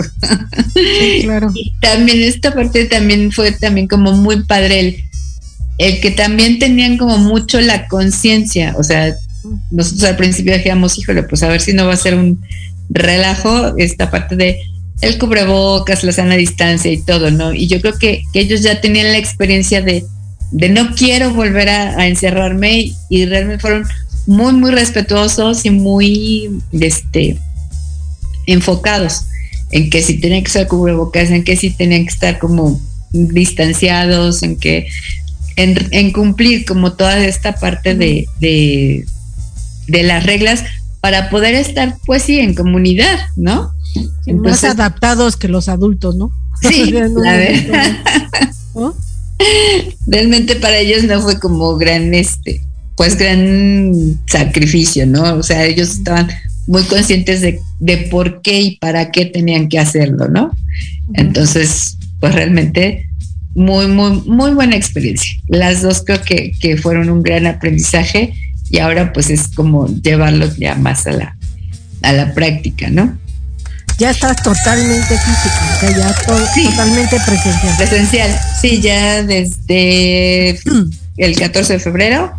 [1.21, 1.51] claro.
[1.53, 5.03] y también esta parte también fue también como muy padre el,
[5.77, 9.15] el que también tenían como mucho la conciencia, o sea,
[9.71, 12.41] nosotros al principio decíamos, híjole, pues a ver si no va a ser un
[12.89, 14.59] relajo esta parte de
[15.01, 17.53] el cubrebocas, la sana distancia y todo, ¿no?
[17.53, 20.05] Y yo creo que, ellos ya tenían la experiencia de,
[20.51, 23.85] de no quiero volver a, a encerrarme y realmente fueron
[24.27, 27.37] muy, muy respetuosos y muy este,
[28.45, 29.25] enfocados
[29.71, 32.79] en que si tenían que usar cubrebocas, en que si tenían que estar como
[33.11, 34.87] distanciados, en que
[35.55, 39.05] en, cumplir como toda esta parte de, de,
[40.03, 40.63] las reglas
[41.01, 43.71] para poder estar pues sí en comunidad, ¿no?
[44.33, 46.31] más adaptados que los adultos, ¿no?
[46.61, 47.97] Sí, la verdad.
[50.07, 52.61] Realmente para ellos no fue como gran este
[52.99, 55.35] pues gran sacrificio, ¿no?
[55.35, 56.27] O sea, ellos estaban
[56.67, 60.51] muy conscientes de, de por qué y para qué tenían que hacerlo, ¿no?
[61.13, 63.07] Entonces, pues realmente
[63.55, 65.31] muy, muy, muy buena experiencia.
[65.47, 68.33] Las dos creo que, que fueron un gran aprendizaje
[68.69, 71.37] y ahora pues es como llevarlos ya más a la,
[72.01, 73.17] a la práctica, ¿no?
[73.97, 76.13] Ya estás totalmente física, o sea, ya
[76.69, 77.77] totalmente presencial.
[77.77, 80.59] Presencial, sí, ya desde
[81.15, 82.37] el 14 de febrero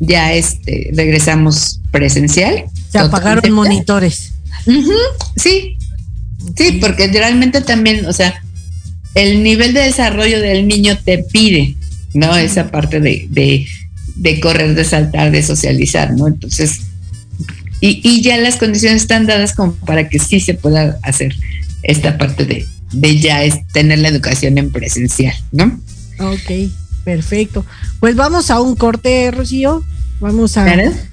[0.00, 2.64] ya este, regresamos presencial.
[2.90, 4.32] Se apagaron monitores.
[5.36, 5.76] sí,
[6.56, 8.42] sí, porque realmente también, o sea,
[9.14, 11.76] el nivel de desarrollo del niño te pide,
[12.14, 12.36] ¿no?
[12.36, 13.28] Esa parte de,
[14.16, 16.28] de correr, de saltar, de socializar, ¿no?
[16.28, 16.80] Entonces,
[17.80, 21.34] y, y, ya las condiciones están dadas como para que sí se pueda hacer
[21.82, 25.80] esta parte de, de ya es tener la educación en presencial, ¿no?
[26.18, 26.70] Ok,
[27.04, 27.64] perfecto.
[28.00, 29.84] Pues vamos a un corte, Rocío.
[30.20, 30.66] Vamos a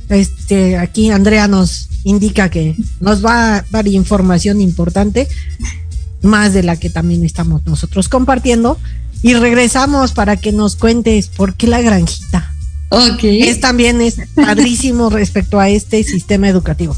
[0.10, 5.27] este aquí Andrea nos indica que nos va a dar información importante,
[6.21, 8.77] más de la que también estamos nosotros compartiendo.
[9.23, 12.54] Y regresamos para que nos cuentes por qué la granjita.
[12.89, 13.23] Ok.
[13.23, 16.97] Es también es padrísimo respecto a este sistema educativo.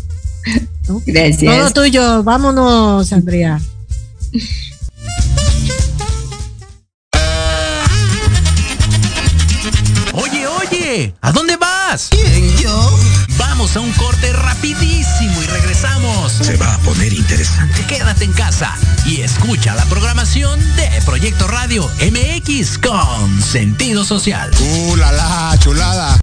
[1.06, 1.73] Gracias.
[1.73, 2.23] Todo tuyo.
[2.23, 3.60] Vámonos, Andrea.
[11.21, 12.10] ¿A dónde vas?
[12.12, 12.99] ¿Quién, yo?
[13.38, 16.32] Vamos a un corte rapidísimo y regresamos.
[16.34, 17.84] Se va a poner interesante.
[17.88, 24.51] Quédate en casa y escucha la programación de Proyecto Radio MX con sentido social.
[24.60, 26.19] ¡Uh, la, la chulada!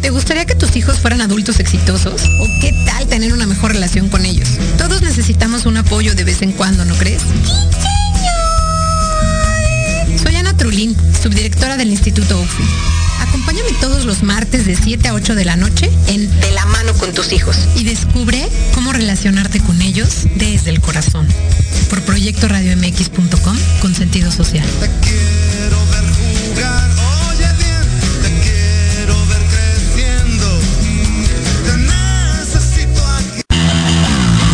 [0.00, 2.22] ¿Te gustaría que tus hijos fueran adultos exitosos?
[2.40, 4.48] ¿O qué tal tener una mejor relación con ellos?
[4.78, 7.22] Todos necesitamos un apoyo de vez en cuando, ¿no crees?
[7.22, 7.99] Ana
[10.60, 12.62] Trulín, subdirectora del Instituto UFI.
[13.20, 16.92] Acompáñame todos los martes de 7 a 8 de la noche en De la mano
[16.98, 21.26] con tus hijos y descubre cómo relacionarte con ellos desde el corazón.
[21.88, 24.66] Por proyectoradiomx.com con sentido social.
[24.80, 26.04] Te quiero ver
[26.52, 26.90] jugar,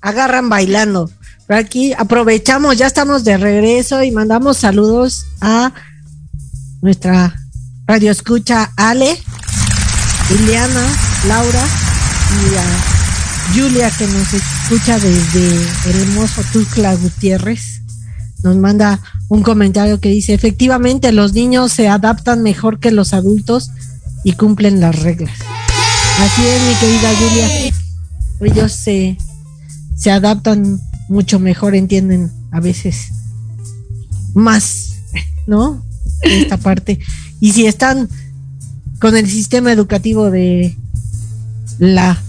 [0.00, 1.10] Agarran bailando.
[1.46, 5.72] Pero aquí aprovechamos, ya estamos de regreso y mandamos saludos a
[6.80, 7.34] nuestra
[7.86, 9.18] radio escucha Ale,
[10.30, 10.86] Liliana,
[11.26, 11.64] Laura
[12.30, 15.56] y a Julia que nos escucha desde
[15.90, 17.82] el hermoso Tuxtla Gutiérrez.
[18.44, 23.70] Nos manda un comentario que dice, efectivamente los niños se adaptan mejor que los adultos
[24.22, 25.36] y cumplen las reglas.
[26.20, 27.72] Así es, mi querida Julia.
[28.40, 29.18] Ellos se,
[30.00, 33.08] se adaptan mucho mejor, entienden a veces
[34.34, 34.94] más,
[35.46, 35.84] ¿no?
[36.22, 36.98] Esta parte.
[37.40, 38.08] Y si están
[39.00, 40.74] con el sistema educativo de
[41.78, 42.20] la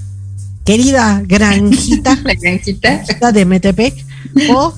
[0.65, 3.31] querida granjita, La granjita.
[3.31, 4.05] de Metepec,
[4.49, 4.73] o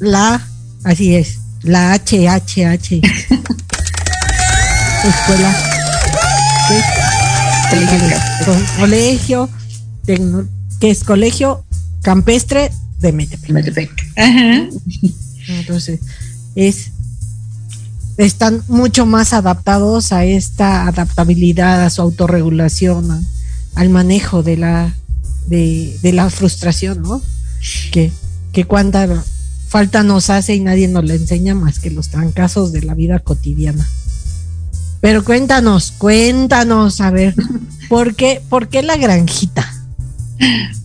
[0.00, 0.40] la,
[0.84, 3.00] así es, la HHH
[5.04, 5.54] escuela,
[6.70, 6.84] es
[7.70, 9.48] Colegio co- colegio,
[10.06, 10.48] tecno-
[10.80, 11.64] que es colegio
[12.04, 13.50] campestre de Metepec.
[13.50, 13.90] Metepec.
[14.16, 14.68] Ajá.
[15.48, 15.98] Entonces,
[16.54, 16.90] es
[18.16, 23.20] están mucho más adaptados a esta adaptabilidad, a su autorregulación, a-
[23.74, 24.94] al manejo de la
[25.48, 27.20] de, de la frustración, ¿no?
[27.90, 28.12] Que,
[28.52, 29.24] que cuánta
[29.68, 33.18] falta nos hace y nadie nos la enseña más que los trancazos de la vida
[33.18, 33.86] cotidiana.
[35.00, 37.34] Pero cuéntanos, cuéntanos, a ver,
[37.90, 39.68] ¿por qué, por qué la granjita?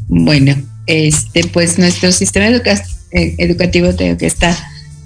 [0.08, 0.56] Bueno,
[0.86, 4.58] este, pues nuestro sistema eh, educativo tengo que está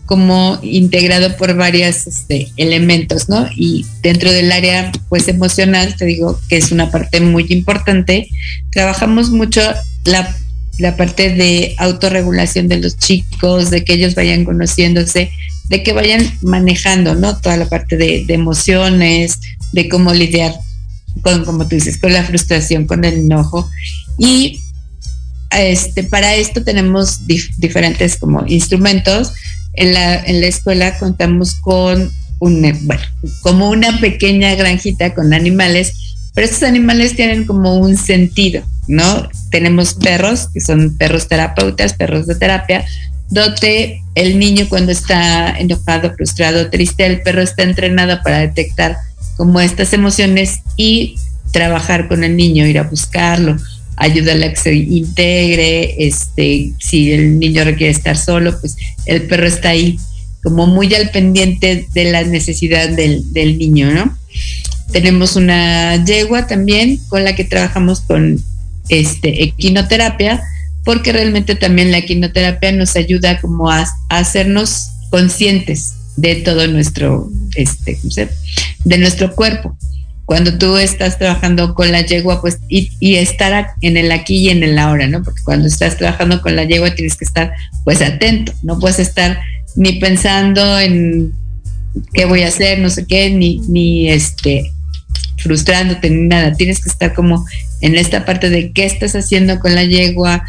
[0.05, 3.47] como integrado por varios este, elementos, ¿no?
[3.55, 8.27] Y dentro del área, pues, emocional, te digo que es una parte muy importante.
[8.71, 9.61] Trabajamos mucho
[10.03, 10.35] la,
[10.77, 15.31] la parte de autorregulación de los chicos, de que ellos vayan conociéndose,
[15.69, 17.39] de que vayan manejando, ¿no?
[17.39, 19.39] Toda la parte de, de emociones,
[19.71, 20.53] de cómo lidiar
[21.21, 23.69] con, como tú dices, con la frustración, con el enojo.
[24.17, 24.59] Y
[25.61, 29.33] este, para esto tenemos dif- diferentes como instrumentos.
[29.73, 33.01] En la, en la escuela contamos con un, eh, bueno,
[33.41, 35.93] como una pequeña granjita con animales,
[36.35, 39.29] pero estos animales tienen como un sentido, ¿no?
[39.49, 42.85] Tenemos perros, que son perros terapeutas, perros de terapia,
[43.29, 48.97] donde el niño cuando está enojado, frustrado, triste, el perro está entrenado para detectar
[49.37, 51.15] como estas emociones y
[51.51, 53.57] trabajar con el niño, ir a buscarlo,
[53.97, 58.75] ayudarle a que se integre, este, si el niño requiere estar solo, pues
[59.05, 59.97] el perro está ahí
[60.43, 64.17] como muy al pendiente de la necesidad del, del niño, ¿no?
[64.91, 68.43] Tenemos una yegua también con la que trabajamos con
[68.89, 70.43] este, equinoterapia,
[70.83, 77.29] porque realmente también la equinoterapia nos ayuda como a, a hacernos conscientes de todo nuestro,
[77.55, 77.99] este,
[78.83, 79.77] de nuestro cuerpo.
[80.25, 84.49] Cuando tú estás trabajando con la yegua, pues, y, y estar en el aquí y
[84.49, 85.21] en el ahora, ¿no?
[85.21, 87.51] Porque cuando estás trabajando con la yegua tienes que estar,
[87.83, 89.39] pues, atento, no puedes estar
[89.75, 91.33] ni pensando en
[92.13, 94.71] qué voy a hacer, no sé qué, ni, ni este,
[95.37, 96.53] frustrándote ni nada.
[96.53, 97.45] Tienes que estar como
[97.81, 100.45] en esta parte de qué estás haciendo con la yegua,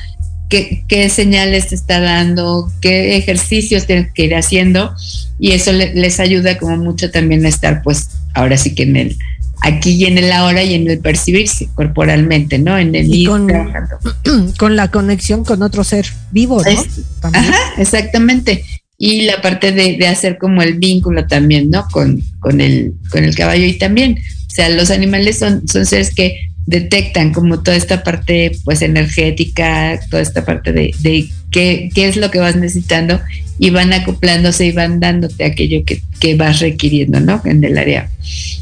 [0.48, 4.94] qué, qué señales te está dando, qué ejercicios tienes que ir haciendo
[5.40, 8.96] y eso le- les ayuda como mucho también a estar pues ahora sí que en
[8.96, 9.18] el
[9.64, 12.78] aquí y en el ahora y en el percibirse corporalmente, ¿no?
[12.78, 13.48] En el Y con-
[14.76, 16.70] la conexión con otro ser vivo, ¿no?
[16.70, 17.00] Es-.
[17.22, 18.62] Ajá, exactamente.
[18.98, 21.86] Y la parte de, de hacer como el vínculo también, ¿no?
[21.90, 26.14] Con, con, el, con el caballo y también, o sea, los animales son, son seres
[26.14, 32.08] que detectan como toda esta parte pues energética, toda esta parte de, de qué, qué
[32.08, 33.20] es lo que vas necesitando
[33.58, 37.40] y van acoplándose y van dándote aquello que, que vas requiriendo, ¿no?
[37.44, 38.10] En el área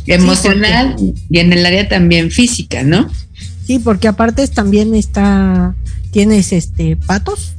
[0.07, 0.97] emocional
[1.31, 3.11] y en el área también física, ¿no?
[3.67, 5.75] Sí, porque aparte también está,
[6.11, 7.55] tienes este patos,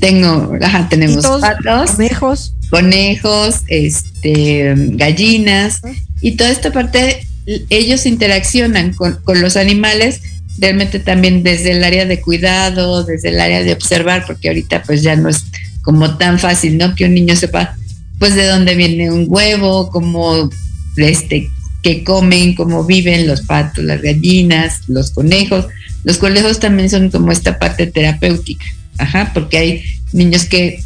[0.00, 5.82] Tengo, ajá, tenemos Pitos, patos, conejos, conejos, este, gallinas
[6.22, 10.20] y toda esta parte, ellos interaccionan con, los animales
[10.58, 15.02] realmente también desde el área de cuidado, desde el área de observar, porque ahorita pues
[15.02, 15.44] ya no es
[15.82, 16.94] como tan fácil, ¿no?
[16.94, 17.76] Que un niño sepa
[18.18, 20.50] pues de dónde viene un huevo, cómo
[20.96, 21.50] este
[21.82, 25.66] que comen, cómo viven los patos, las gallinas, los conejos.
[26.04, 28.64] Los conejos también son como esta parte terapéutica,
[28.98, 30.80] ajá, porque hay niños que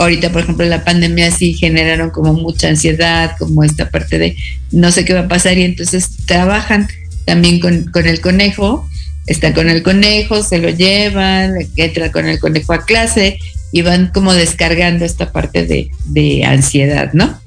[0.00, 4.36] ahorita, por ejemplo, la pandemia sí generaron como mucha ansiedad, como esta parte de
[4.72, 6.88] no sé qué va a pasar y entonces trabajan
[7.26, 8.88] también con, con el conejo,
[9.26, 13.38] está con el conejo, se lo llevan, entra con el conejo a clase
[13.72, 17.38] y van como descargando esta parte de, de ansiedad, ¿no?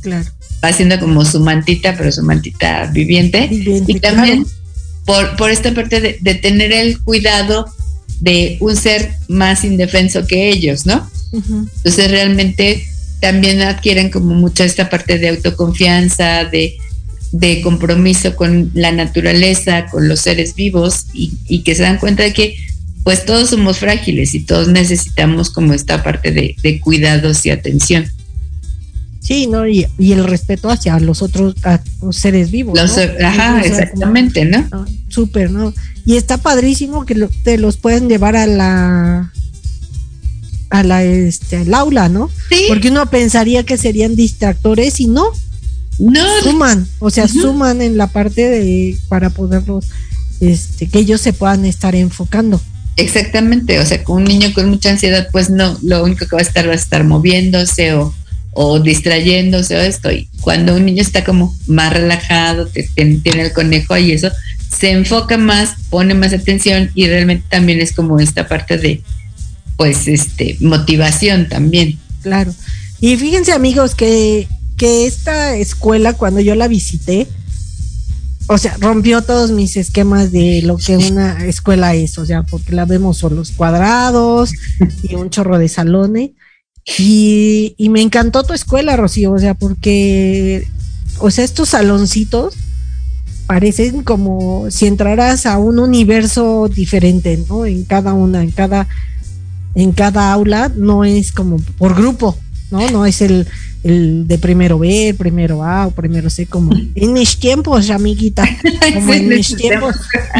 [0.00, 0.24] claro.
[0.64, 3.46] Va haciendo como su mantita, pero su mantita viviente.
[3.46, 4.56] Viviente, y también claro.
[5.04, 7.66] por, por esta parte de, de tener el cuidado
[8.18, 11.08] de un ser más indefenso que ellos, ¿no?
[11.32, 12.86] Entonces realmente
[13.20, 16.76] también adquieren como mucha esta parte de autoconfianza, de,
[17.32, 22.22] de compromiso con la naturaleza, con los seres vivos y, y que se dan cuenta
[22.22, 22.56] de que
[23.04, 28.06] pues todos somos frágiles y todos necesitamos como esta parte de, de cuidados y atención.
[29.20, 29.66] Sí, ¿no?
[29.68, 32.78] Y, y el respeto hacia los otros a los seres vivos.
[32.78, 33.26] Los- ¿no?
[33.26, 34.66] ajá, exactamente, ¿no?
[34.70, 34.86] ¿no?
[35.08, 35.74] Súper, ¿no?
[36.06, 39.32] Y está padrísimo que lo- te los pueden llevar a la
[40.70, 42.30] a la este al aula, ¿no?
[42.48, 42.64] Sí.
[42.68, 45.32] Porque uno pensaría que serían distractores y no,
[45.98, 49.86] No, suman, o sea, suman en la parte de para poderlos
[50.40, 52.60] este que ellos se puedan estar enfocando.
[52.96, 56.40] Exactamente, o sea, con un niño con mucha ansiedad, pues no, lo único que va
[56.40, 58.12] a estar va a estar moviéndose o,
[58.52, 60.10] o distrayéndose o esto.
[60.10, 64.30] Y cuando un niño está como más relajado, que tiene, tiene el conejo y eso,
[64.76, 69.02] se enfoca más, pone más atención y realmente también es como esta parte de,
[69.78, 71.98] pues, este, motivación también.
[72.20, 72.52] Claro.
[73.00, 77.28] Y fíjense amigos que, que esta escuela cuando yo la visité,
[78.48, 82.72] o sea, rompió todos mis esquemas de lo que una escuela es, o sea, porque
[82.72, 84.50] la vemos son los cuadrados
[85.02, 86.30] y un chorro de salones.
[86.98, 90.66] Y, y me encantó tu escuela, Rocío, o sea, porque,
[91.20, 92.56] o sea, estos saloncitos
[93.46, 97.64] parecen como si entraras a un universo diferente, ¿no?
[97.64, 98.88] En cada una, en cada,
[99.78, 102.36] en cada aula, no es como por grupo,
[102.72, 102.90] ¿no?
[102.90, 103.46] No es el,
[103.84, 108.44] el de primero B, primero A o primero C, como en mis tiempos, amiguita,
[108.94, 109.94] como en mis tiempos,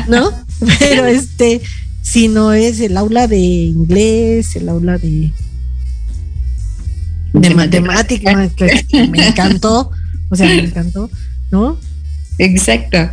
[0.09, 0.33] ¿no?
[0.81, 1.61] Pero este,
[2.03, 5.31] sino es el aula de inglés, el aula de,
[7.33, 9.93] de matemáticas, que me encantó,
[10.31, 11.09] o sea, me encantó,
[11.53, 11.79] ¿no?
[12.39, 13.09] Exacto.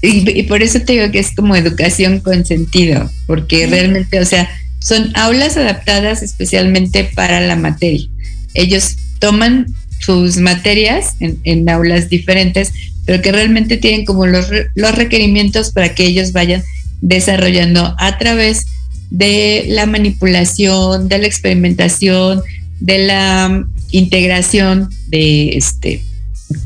[0.00, 4.24] Y, y por eso te digo que es como educación con sentido, porque realmente, o
[4.24, 4.48] sea,
[4.80, 8.08] son aulas adaptadas especialmente para la materia.
[8.54, 9.66] Ellos toman
[10.00, 12.72] sus materias en, en aulas diferentes,
[13.04, 16.62] pero que realmente tienen como los, los requerimientos para que ellos vayan
[17.02, 18.66] desarrollando a través
[19.10, 22.42] de la manipulación, de la experimentación,
[22.80, 26.02] de la mm, integración de este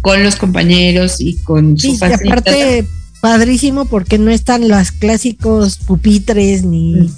[0.01, 2.39] con los compañeros y con su Sí, y facilitador.
[2.39, 2.85] aparte,
[3.21, 7.11] padrísimo porque no están los clásicos pupitres ni.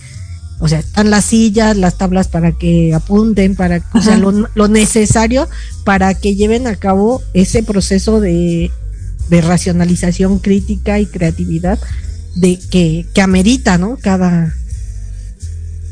[0.59, 4.69] O sea, están las sillas, las tablas para que apunten, para o sea, lo, lo
[4.69, 5.49] necesario
[5.85, 8.71] para que lleven a cabo ese proceso de,
[9.29, 11.79] de racionalización crítica y creatividad
[12.37, 13.99] de que, que amerita, ¿no?
[14.01, 14.55] Cada,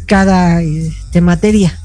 [0.07, 1.79] cada este, materia.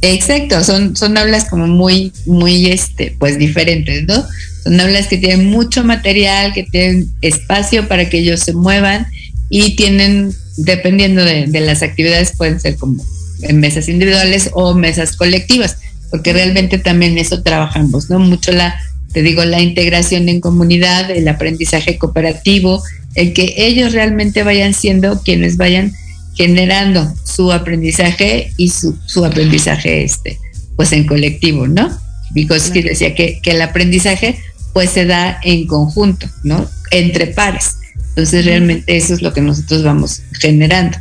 [0.00, 4.24] Exacto, son, son aulas como muy, muy, este, pues diferentes, ¿no?
[4.62, 9.06] Son aulas que tienen mucho material, que tienen espacio para que ellos se muevan
[9.50, 13.02] y tienen, dependiendo de, de las actividades, pueden ser como
[13.42, 15.78] en mesas individuales o mesas colectivas,
[16.10, 18.18] porque realmente también eso trabajamos, ¿no?
[18.18, 18.78] Mucho la,
[19.12, 22.82] te digo, la integración en comunidad, el aprendizaje cooperativo,
[23.14, 25.92] el que ellos realmente vayan siendo quienes vayan
[26.34, 30.38] generando su aprendizaje y su, su aprendizaje este
[30.76, 31.90] pues en colectivo, ¿no?
[32.30, 34.38] Vygotsky decía que, que el aprendizaje
[34.72, 36.68] pues se da en conjunto, ¿no?
[36.92, 37.77] Entre pares.
[38.18, 40.98] Entonces realmente eso es lo que nosotros vamos generando,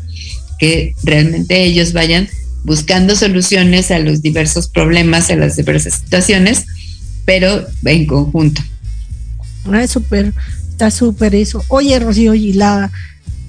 [0.59, 2.29] que realmente ellos vayan
[2.63, 6.65] buscando soluciones a los diversos problemas, a las diversas situaciones,
[7.25, 8.61] pero en conjunto.
[9.65, 10.31] Ah, es súper,
[10.69, 11.65] está súper eso.
[11.69, 12.91] Oye, Rocío, y la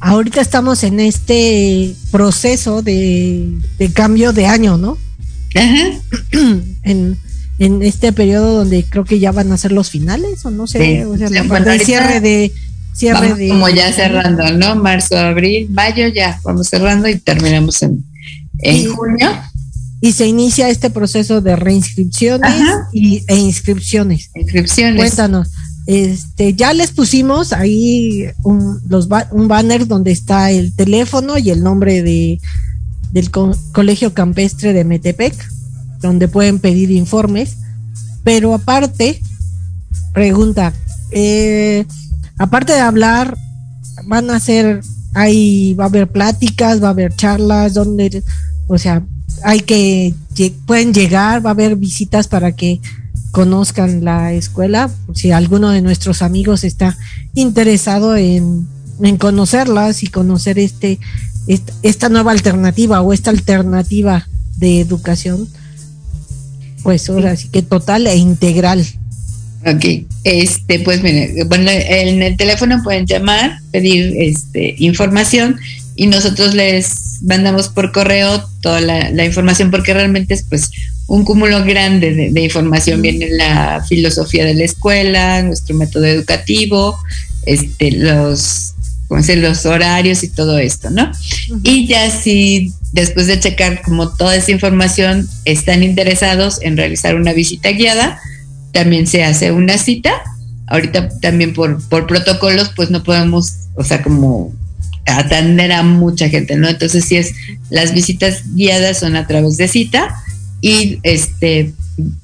[0.00, 4.96] ahorita estamos en este proceso de, de cambio de año, ¿no?
[5.54, 6.00] Ajá.
[6.84, 7.18] en,
[7.58, 10.78] en este periodo donde creo que ya van a ser los finales, o no sé,
[10.78, 11.02] Sí.
[11.02, 12.50] o sea, la parte de cierre de
[12.98, 14.76] cierre Vamos de como ya cerrando, ¿no?
[14.76, 18.04] Marzo, abril, mayo, ya vamos cerrando y terminamos en,
[18.58, 19.30] en Y- junio.
[20.00, 22.52] y se inicia este proceso de reinscripciones
[22.92, 24.30] y, e inscripciones.
[24.34, 24.96] Inscripciones.
[25.00, 25.48] Cuéntanos.
[25.86, 31.62] Este, ya les pusimos ahí un, los un banner donde está el teléfono y el
[31.62, 32.38] nombre de
[33.12, 35.34] del co- Colegio Campestre de Metepec,
[36.02, 37.56] donde pueden pedir informes.
[38.22, 39.22] Pero aparte,
[40.12, 40.74] pregunta,
[41.10, 41.86] eh,
[42.38, 43.36] aparte de hablar,
[44.06, 44.80] van a hacer,
[45.14, 48.22] hay, va a haber pláticas, va a haber charlas, donde,
[48.68, 49.02] o sea,
[49.42, 50.14] hay que,
[50.66, 52.80] pueden llegar, va a haber visitas para que
[53.32, 56.96] conozcan la escuela, si alguno de nuestros amigos está
[57.34, 58.66] interesado en,
[59.02, 60.98] en conocerlas y conocer este,
[61.46, 64.26] esta, esta nueva alternativa o esta alternativa
[64.56, 65.48] de educación,
[66.82, 68.84] pues ahora sí que total e integral.
[69.66, 75.58] Ok, este, pues mire, bueno, en el teléfono pueden llamar, pedir este, información
[75.96, 80.70] y nosotros les mandamos por correo toda la, la información porque realmente es pues
[81.08, 83.02] un cúmulo grande de, de información.
[83.02, 86.98] Viene la filosofía de la escuela, nuestro método educativo,
[87.46, 88.74] este, los,
[89.08, 91.10] ¿cómo se los horarios y todo esto, ¿no?
[91.64, 97.32] Y ya si después de checar como toda esa información están interesados en realizar una
[97.32, 98.20] visita guiada,
[98.72, 100.12] también se hace una cita.
[100.66, 104.52] Ahorita también por, por protocolos, pues no podemos, o sea, como
[105.06, 106.68] atender a mucha gente, ¿no?
[106.68, 107.34] Entonces, si es,
[107.70, 110.14] las visitas guiadas son a través de cita
[110.60, 111.72] y este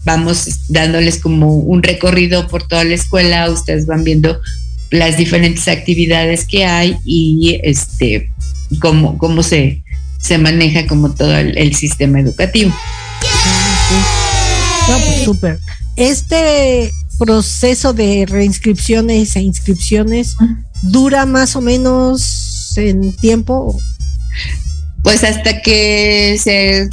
[0.05, 4.40] vamos dándoles como un recorrido por toda la escuela, ustedes van viendo
[4.90, 8.30] las diferentes actividades que hay y este
[8.80, 9.82] cómo, cómo se,
[10.20, 12.72] se maneja como todo el, sistema educativo.
[14.88, 14.99] No,
[15.40, 15.59] pues.
[15.97, 20.34] Este proceso de reinscripciones e inscripciones
[20.82, 23.78] dura más o menos en tiempo.
[25.03, 26.88] Pues hasta que se,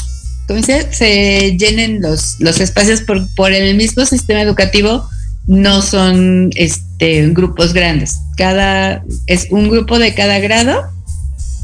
[0.47, 5.07] ¿cómo se, llenen los, los espacios por, por el mismo sistema educativo,
[5.47, 8.17] no son este, grupos grandes.
[8.37, 10.83] Cada, es un grupo de cada grado,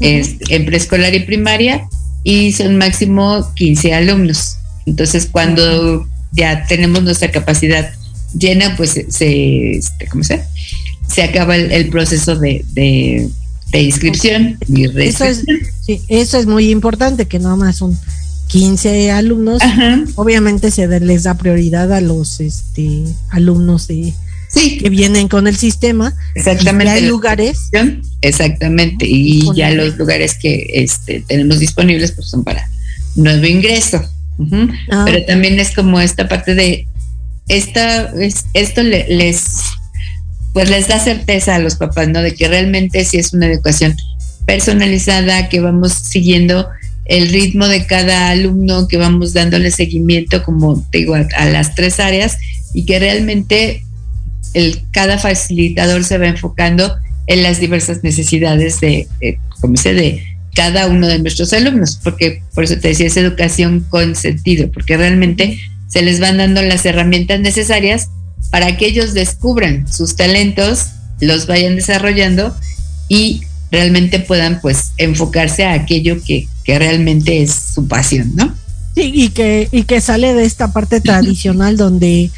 [0.00, 1.88] es, en preescolar y primaria,
[2.24, 4.56] y son máximo 15 alumnos.
[4.86, 7.90] Entonces, cuando ya tenemos nuestra capacidad
[8.36, 10.42] llena, pues se, este, ¿cómo se?
[11.08, 13.28] Se acaba el, el proceso de, de,
[13.72, 15.44] de inscripción y Eso es,
[15.84, 17.98] sí, eso es muy importante, que nada más son
[18.48, 20.04] 15 alumnos, Ajá.
[20.16, 24.12] obviamente se les da prioridad a los este alumnos de
[24.50, 26.14] Sí, que vienen con el sistema.
[26.34, 26.90] exactamente.
[26.90, 27.68] Hay lugares
[28.22, 29.06] Exactamente.
[29.06, 32.66] Y ya los lugares que este, tenemos disponibles pues son para
[33.14, 34.02] nuevo ingreso.
[34.90, 36.86] Ah, Pero también es como esta parte de
[37.48, 39.46] esta, es- esto le- les
[40.52, 42.20] pues les da certeza a los papás, ¿no?
[42.22, 43.94] De que realmente sí es una educación
[44.46, 46.68] personalizada, que vamos siguiendo
[47.04, 51.74] el ritmo de cada alumno, que vamos dándole seguimiento, como te digo, a, a las
[51.74, 52.38] tres áreas
[52.74, 53.82] y que realmente
[54.54, 60.22] el, cada facilitador se va enfocando en las diversas necesidades de, eh, como dice, de
[60.58, 64.96] cada uno de nuestros alumnos, porque por eso te decía, es educación con sentido, porque
[64.96, 65.56] realmente
[65.86, 68.08] se les van dando las herramientas necesarias
[68.50, 70.86] para que ellos descubran sus talentos,
[71.20, 72.56] los vayan desarrollando
[73.08, 78.52] y realmente puedan pues enfocarse a aquello que, que realmente es su pasión, ¿no?
[78.96, 82.32] Sí, y que, y que sale de esta parte tradicional donde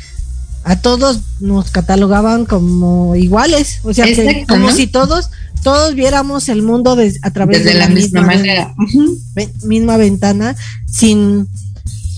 [0.64, 4.76] a todos nos catalogaban como iguales, o sea, que como ¿no?
[4.76, 5.30] si todos
[5.62, 8.74] todos viéramos el mundo des- a través Desde de la misma manera.
[9.64, 10.56] Misma ventana,
[10.90, 11.46] sin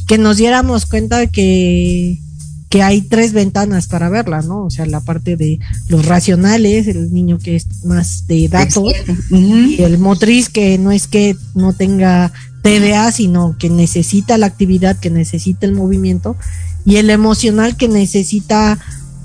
[0.06, 2.18] que nos diéramos cuenta que
[2.68, 4.64] que hay tres ventanas para verla, ¿no?
[4.64, 8.94] O sea, la parte de los racionales, el niño que es más de datos,
[9.30, 12.32] y el motriz que no es que no tenga
[12.62, 16.34] TDA, sino que necesita la actividad, que necesita el movimiento,
[16.86, 18.78] y el emocional que necesita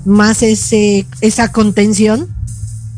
[0.04, 2.28] más ese, esa contención,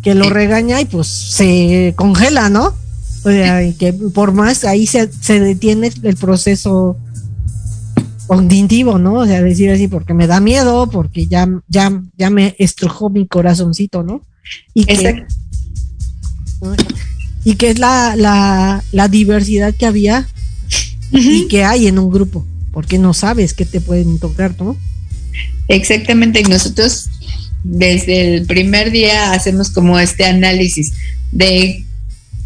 [0.03, 2.75] que lo regaña y pues se congela, ¿no?
[3.23, 6.97] O sea, y que por más ahí se, se detiene el proceso
[8.27, 9.15] cognitivo, ¿no?
[9.15, 13.27] O sea, decir así, porque me da miedo, porque ya, ya, ya me estrujó mi
[13.27, 14.25] corazoncito, ¿no?
[14.73, 15.27] Y que,
[17.45, 20.29] y que es la, la, la diversidad que había
[21.11, 24.77] y que hay en un grupo, porque no sabes qué te pueden tocar, ¿no?
[25.69, 27.11] Exactamente, y nosotros
[27.63, 30.93] desde el primer día hacemos como este análisis
[31.33, 31.85] de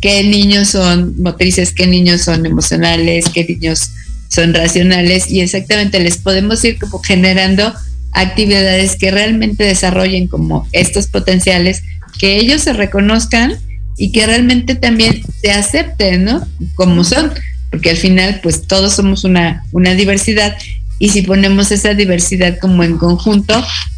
[0.00, 3.90] qué niños son motrices, qué niños son emocionales, qué niños
[4.28, 7.72] son racionales y exactamente les podemos ir como generando
[8.12, 11.82] actividades que realmente desarrollen como estos potenciales,
[12.18, 13.54] que ellos se reconozcan
[13.96, 16.46] y que realmente también se acepten, ¿no?
[16.74, 17.32] Como son,
[17.70, 20.56] porque al final pues todos somos una, una diversidad
[20.98, 23.54] y si ponemos esa diversidad como en conjunto,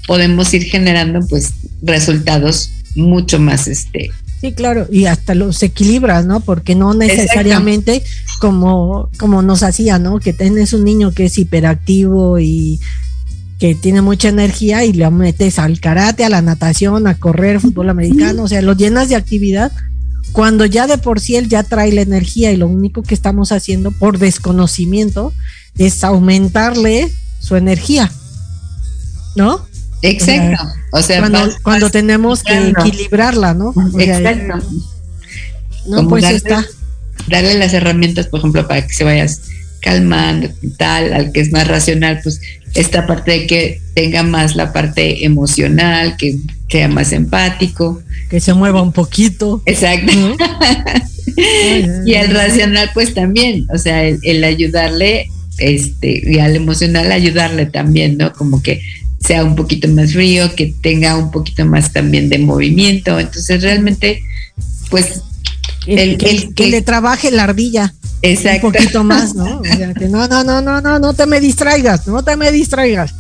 [0.07, 6.41] podemos ir generando pues resultados mucho más este Sí, claro, y hasta los equilibras, ¿no?
[6.41, 8.03] Porque no necesariamente
[8.39, 10.21] como, como nos hacía, ¿no?
[10.21, 12.79] Que tienes un niño que es hiperactivo y
[13.59, 17.89] que tiene mucha energía y le metes al karate, a la natación, a correr, fútbol
[17.89, 19.73] americano, o sea, lo llenas de actividad
[20.33, 23.53] cuando ya de por sí él ya trae la energía y lo único que estamos
[23.53, 25.33] haciendo por desconocimiento
[25.79, 28.11] es aumentarle su energía,
[29.37, 29.65] ¿no?
[30.03, 30.63] exacto
[30.93, 33.69] o sea cuando, vas- cuando vas tenemos que equilibrarla, ¿no?
[33.71, 34.67] O sea, exacto
[35.89, 36.65] no, Como pues darle- está.
[37.29, 39.41] darle las herramientas por ejemplo para que se vayas
[39.81, 42.41] calmando tal al que es más racional pues
[42.75, 48.53] esta parte de que tenga más la parte emocional que sea más empático que se
[48.55, 49.63] mueva un poquito.
[49.67, 50.37] exacto ¿no?
[52.07, 55.29] y al racional pues también, o sea, el, el ayudarle,
[55.59, 58.33] este, y al emocional ayudarle también, ¿no?
[58.33, 58.81] Como que
[59.21, 64.23] sea un poquito más frío, que tenga un poquito más también de movimiento, entonces realmente,
[64.91, 65.23] pues,
[65.87, 69.61] El- El- que, el- que el- le trabaje la ardilla exacto, un poquito más, ¿no?
[69.61, 72.51] O sea, que no, no, no, no, no, no te me distraigas, no te me
[72.53, 73.15] distraigas.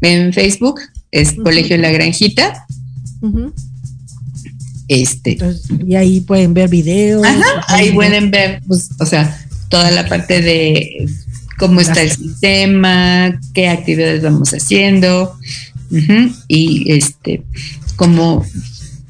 [0.00, 0.80] en Facebook,
[1.12, 2.66] es Colegio La Granjita.
[4.88, 7.24] Este, Entonces, y ahí pueden ver videos.
[7.24, 9.38] Ajá, ahí pueden ver, pues, o sea,
[9.68, 11.06] toda la parte de
[11.58, 15.36] cómo está el sistema, qué actividades vamos haciendo,
[15.90, 17.42] ujú, y este,
[17.96, 18.44] cómo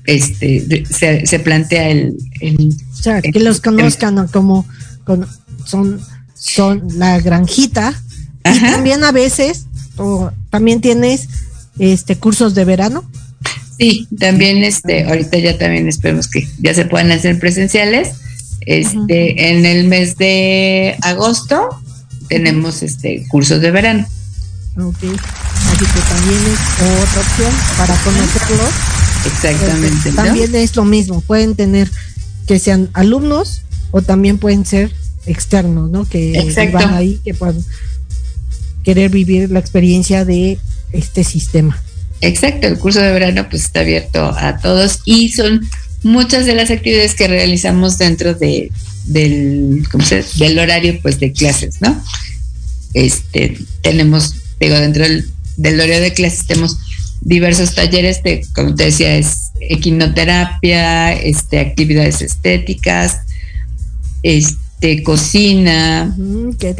[0.04, 4.26] este se, se plantea el, el- O sea, que los conozcan ¿no?
[4.28, 4.66] como
[5.64, 6.00] son,
[6.34, 7.94] son la granjita.
[8.44, 9.66] Y también a veces,
[9.96, 11.28] o también tienes
[11.78, 13.08] este cursos de verano.
[13.78, 18.10] Sí, también este, ahorita ya también esperemos que ya se puedan hacer presenciales.
[18.64, 21.68] Este, en el mes de agosto
[22.32, 24.06] tenemos este cursos de verano.
[24.78, 24.96] Ok.
[25.02, 28.70] Así que también es otra opción para conocerlos.
[29.26, 30.10] Exactamente.
[30.10, 30.16] ¿no?
[30.16, 31.90] También es lo mismo, pueden tener
[32.46, 33.60] que sean alumnos
[33.90, 34.92] o también pueden ser
[35.26, 36.08] externos, ¿no?
[36.08, 36.78] Que Exacto.
[36.78, 37.62] van ahí, que puedan
[38.82, 40.58] querer vivir la experiencia de
[40.90, 41.78] este sistema.
[42.22, 45.68] Exacto, el curso de verano pues está abierto a todos y son
[46.02, 48.70] muchas de las actividades que realizamos dentro de
[49.04, 50.44] del ¿cómo se dice?
[50.44, 52.02] del horario pues de clases, ¿no?
[52.94, 56.78] Este tenemos digo dentro del, del horario de clases tenemos
[57.20, 63.20] diversos talleres de como te decía es equinoterapia, este actividades estéticas,
[64.22, 66.16] este cocina,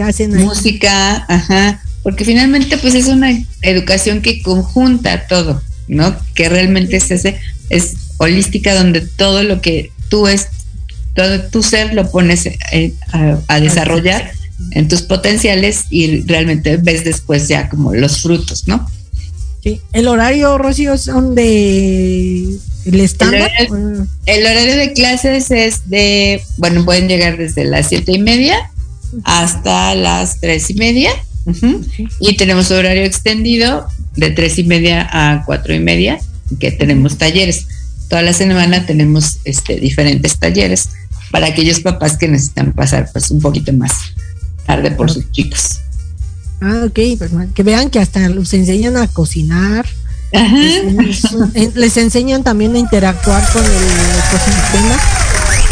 [0.03, 0.45] hacen ahí.
[0.45, 6.17] música, ajá, porque finalmente pues es una educación que conjunta todo, ¿no?
[6.35, 7.39] Que realmente se hace,
[7.73, 10.49] es holística donde todo lo que tú es,
[11.15, 14.33] todo tu ser lo pones eh, a, a desarrollar
[14.71, 18.89] en tus potenciales y realmente ves después ya como los frutos, ¿no?
[19.63, 19.81] Sí.
[19.93, 22.49] El horario, Rocío, son de
[22.85, 23.51] el estándar.
[23.69, 28.57] horario- El horario de clases es de, bueno, pueden llegar desde las siete y media
[29.25, 31.11] hasta las tres y media.
[32.21, 36.21] Y tenemos horario extendido de tres y media a cuatro y media,
[36.57, 37.67] que tenemos talleres.
[38.09, 40.91] Toda la semana tenemos este, diferentes talleres
[41.31, 43.93] para aquellos papás que necesitan pasar pues un poquito más
[44.67, 45.81] tarde por sus chicos.
[46.61, 49.87] Ah, ok, pues, que vean que hasta los enseñan a cocinar.
[50.35, 50.57] Ajá.
[50.57, 51.23] Les,
[51.55, 55.01] les- les enseñan también a interactuar con el ecosistema,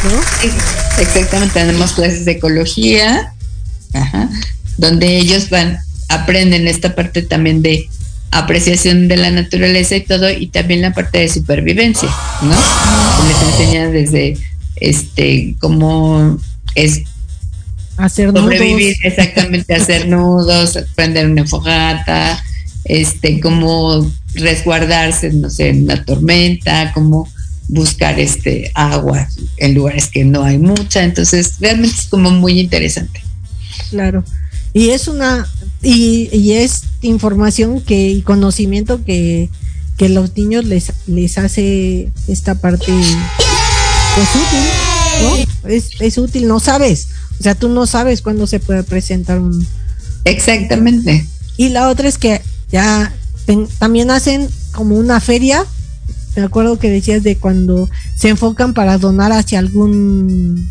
[0.04, 0.20] ¿no?
[0.42, 0.50] Sí,
[1.00, 3.32] exactamente, tenemos clases de ecología,
[3.94, 4.28] ajá,
[4.76, 5.78] donde ellos van,
[6.08, 7.88] aprenden esta parte también de
[8.30, 12.08] apreciación de la naturaleza y todo, y también la parte de supervivencia,
[12.42, 12.54] ¿no?
[12.54, 14.36] Se les enseña desde
[14.76, 16.38] este cómo
[16.74, 17.02] es
[17.96, 19.04] Hacer sobrevivir, nudos.
[19.04, 22.42] exactamente, hacer nudos, prender una fogata,
[22.84, 27.28] este, cómo resguardarse, no sé, en una tormenta, cómo
[27.68, 29.28] buscar este agua
[29.58, 33.22] en lugares que no hay mucha, entonces realmente es como muy interesante.
[33.90, 34.24] Claro.
[34.72, 35.46] Y es una
[35.82, 39.48] y, y es información que y conocimiento que,
[39.96, 42.92] que los niños les les hace esta parte
[44.14, 45.68] pues útil, ¿no?
[45.70, 47.08] Es, es útil, no sabes.
[47.38, 49.66] O sea, tú no sabes cuándo se puede presentar un
[50.24, 51.26] Exactamente.
[51.56, 53.12] y la otra es que ya
[53.46, 55.64] ten- también hacen como una feria.
[56.36, 60.68] Me acuerdo que decías de cuando se enfocan para donar hacia algún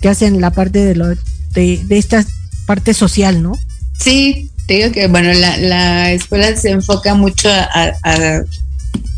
[0.00, 2.24] que hacen la parte de lo de, de esta
[2.66, 3.52] parte social, ¿no?
[3.98, 8.42] Sí, te digo que bueno, la, la escuela se enfoca mucho a, a-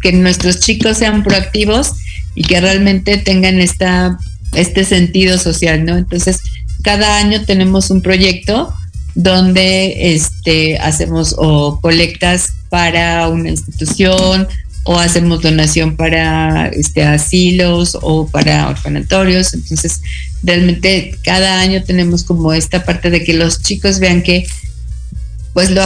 [0.03, 1.93] que nuestros chicos sean proactivos
[2.35, 4.19] y que realmente tengan esta,
[4.55, 5.97] este sentido social, ¿no?
[5.97, 6.41] Entonces,
[6.83, 8.75] cada año tenemos un proyecto
[9.15, 14.47] donde este, hacemos o colectas para una institución
[14.83, 19.55] o hacemos donación para este, asilos o para orfanatorios.
[19.55, 20.03] Entonces,
[20.43, 24.47] realmente cada año tenemos como esta parte de que los chicos vean que
[25.55, 25.83] pues lo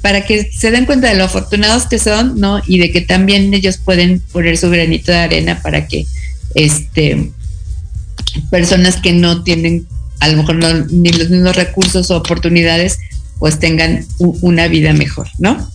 [0.00, 2.62] para que se den cuenta de lo afortunados que son, ¿no?
[2.66, 6.06] Y de que también ellos pueden poner su granito de arena para que
[6.54, 7.30] este
[8.50, 9.86] personas que no tienen
[10.20, 12.98] a lo mejor no- ni los mismos recursos o oportunidades,
[13.38, 15.68] pues tengan una vida mejor, ¿no?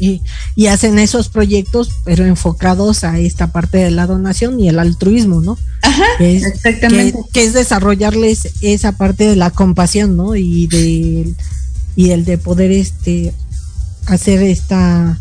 [0.00, 0.22] Y,
[0.56, 5.40] y hacen esos proyectos, pero enfocados a esta parte de la donación y el altruismo,
[5.40, 5.56] ¿no?
[5.82, 7.12] Ajá, que es, exactamente.
[7.12, 10.34] que- que es desarrollarles esa parte de la compasión, ¿no?
[10.34, 11.32] Y de
[11.96, 13.32] y el de poder este
[14.06, 15.18] hacer esta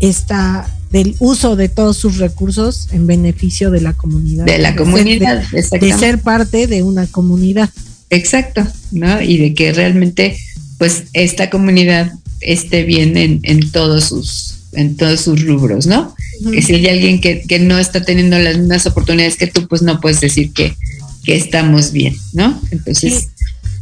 [0.00, 4.46] esta del uso de todos sus recursos en beneficio de la comunidad.
[4.46, 7.68] De la ser- comunidad, de- de, ser parte de una comunidad.
[8.10, 9.20] Exacto, ¿no?
[9.20, 10.38] Y de que realmente,
[10.78, 16.14] pues, esta comunidad esté bien en, en todos sus en todos sus rubros, ¿no?
[16.52, 19.80] Que si hay alguien que, que no está teniendo las mismas oportunidades que tú, pues
[19.82, 20.76] no puedes decir que,
[21.24, 22.60] que estamos bien, ¿no?
[22.70, 23.28] Entonces,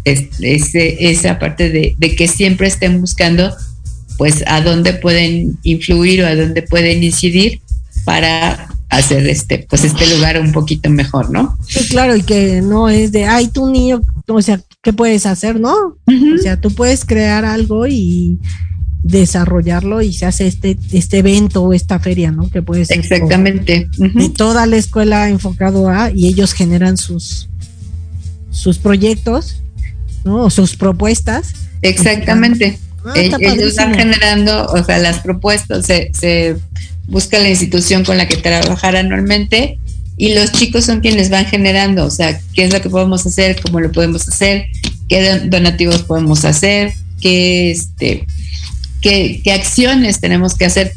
[0.06, 3.52] es, esa parte de, de que siempre estén buscando,
[4.16, 7.60] pues, a dónde pueden influir o a dónde pueden incidir
[8.04, 11.58] para hacer este, pues, este lugar un poquito mejor, ¿no?
[11.66, 15.58] Sí, claro, y que no es de, ay, tú niño, o sea, ¿qué puedes hacer?
[15.58, 15.74] No,
[16.06, 18.38] o sea, tú puedes crear algo y
[19.02, 22.48] desarrollarlo y se hace este, este evento o esta feria, ¿no?
[22.48, 23.88] Que puede ser Exactamente.
[23.98, 27.48] De toda la escuela enfocado a y ellos generan sus
[28.50, 29.62] sus proyectos,
[30.26, 30.42] ¿no?
[30.44, 31.52] O sus propuestas.
[31.80, 32.78] Exactamente.
[33.04, 33.94] Ah, está Ellos van padrísimo.
[33.94, 36.56] generando, o sea, las propuestas, se, se
[37.06, 39.78] busca la institución con la que trabajar anualmente
[40.16, 43.60] y los chicos son quienes van generando, o sea, qué es lo que podemos hacer,
[43.62, 44.66] cómo lo podemos hacer,
[45.08, 48.26] qué don- donativos podemos hacer, qué, este,
[49.00, 50.92] qué, qué acciones tenemos que hacer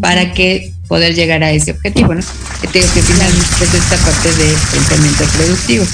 [0.00, 2.20] para que poder llegar a ese objetivo, ¿no?
[2.60, 5.84] Que te digo que finalmente es esta parte de pensamiento productivo.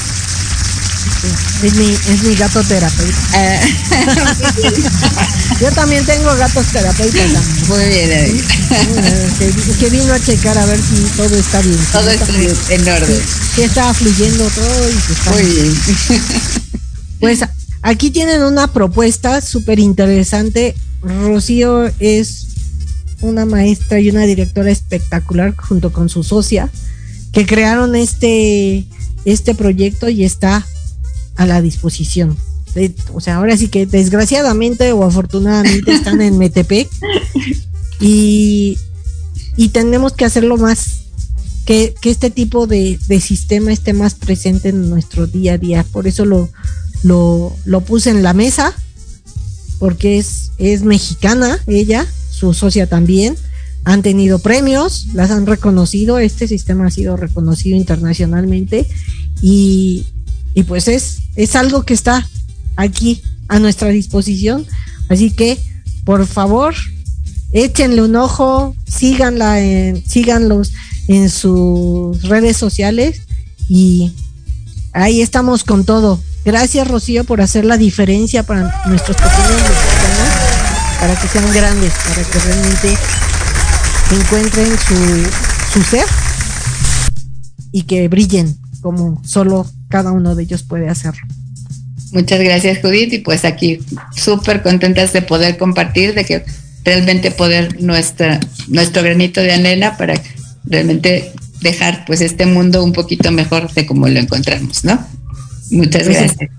[1.63, 3.19] Es mi, es mi gato terapeuta.
[3.35, 3.61] Ah.
[5.61, 7.45] Yo también tengo gatos terapeutas.
[7.69, 8.43] Muy bien, Adri.
[9.39, 11.79] que, que vino a checar a ver si todo está bien.
[11.93, 13.23] Todo está en orden.
[13.55, 15.75] si está fluyendo todo y si está Muy bien.
[17.21, 17.41] Pues
[17.83, 20.75] aquí tienen una propuesta súper interesante.
[21.03, 22.47] Rocío es
[23.21, 26.71] una maestra y una directora espectacular junto con su socia
[27.33, 28.87] que crearon este,
[29.25, 30.67] este proyecto y está
[31.37, 32.37] a la disposición.
[32.75, 36.89] De- o sea, ahora sí que desgraciadamente o afortunadamente están en Metepec
[38.01, 38.79] y,
[39.57, 41.01] y tenemos que hacerlo más,
[41.65, 45.85] que, que este tipo de, de sistema esté más presente en nuestro día a día.
[45.93, 46.49] Por eso lo,
[47.03, 48.75] lo, lo puse en la mesa,
[49.79, 53.37] porque es, es mexicana ella, su socia también.
[53.85, 58.87] Han tenido premios, las han reconocido, este sistema ha sido reconocido internacionalmente
[59.41, 60.05] y,
[60.55, 62.27] y pues es, es algo que está
[62.77, 64.67] aquí a nuestra disposición.
[65.09, 65.59] Así que,
[66.05, 66.75] por favor,
[67.53, 70.73] échenle un ojo, síganla en, síganlos
[71.09, 73.23] en sus redes sociales
[73.69, 74.13] y
[74.93, 76.21] ahí estamos con todo.
[76.45, 82.23] Gracias Rocío por hacer la diferencia para nuestros pequeños mexicanos, para que sean grandes, para
[82.25, 82.99] que realmente
[84.13, 86.07] encuentren su, su ser
[87.73, 91.21] y que brillen como solo cada uno de ellos puede hacerlo.
[92.13, 93.13] Muchas gracias, Judith.
[93.13, 93.81] Y pues aquí
[94.17, 96.45] súper contentas de poder compartir, de que
[96.85, 100.15] realmente poder nuestra, nuestro granito de anela para
[100.65, 104.99] realmente dejar pues este mundo un poquito mejor de como lo encontramos, ¿no?
[105.71, 106.51] Muchas Pues, gracias.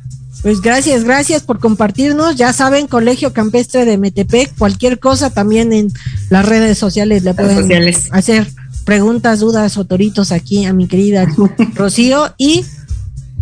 [0.42, 2.36] Pues gracias, gracias por compartirnos.
[2.36, 5.92] Ya saben, Colegio Campestre de Metepec, cualquier cosa también en
[6.30, 8.08] las redes sociales le pueden sociales.
[8.12, 8.48] hacer
[8.84, 11.28] preguntas, dudas o toritos aquí a mi querida
[11.76, 12.34] Rocío.
[12.38, 12.66] Y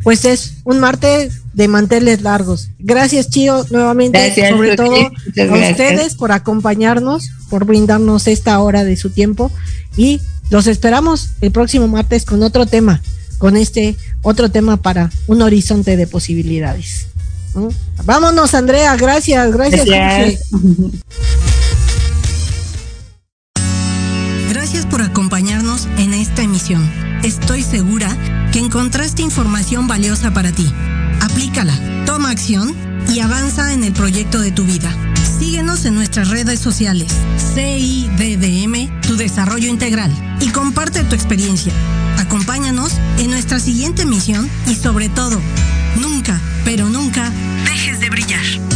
[0.03, 2.69] pues es un martes de manteles largos.
[2.79, 5.71] Gracias, Chío, nuevamente, Gracias, sobre todo Muchas a gracias.
[5.71, 9.51] ustedes por acompañarnos, por brindarnos esta hora de su tiempo.
[9.97, 13.01] Y los esperamos el próximo martes con otro tema,
[13.37, 17.07] con este otro tema para un horizonte de posibilidades.
[17.55, 17.69] ¿no?
[18.05, 19.85] Vámonos, Andrea, gracias, gracias.
[19.85, 20.49] Gracias.
[24.49, 26.08] Gracias por acompañarnos en
[27.23, 28.09] Estoy segura
[28.51, 30.69] que encontraste información valiosa para ti.
[31.21, 31.73] Aplícala,
[32.05, 32.75] toma acción
[33.07, 34.93] y avanza en el proyecto de tu vida.
[35.39, 37.13] Síguenos en nuestras redes sociales,
[37.55, 41.71] CIDDM, tu desarrollo integral, y comparte tu experiencia.
[42.17, 45.39] Acompáñanos en nuestra siguiente emisión y sobre todo,
[46.01, 47.31] nunca, pero nunca,
[47.63, 48.68] dejes de brillar.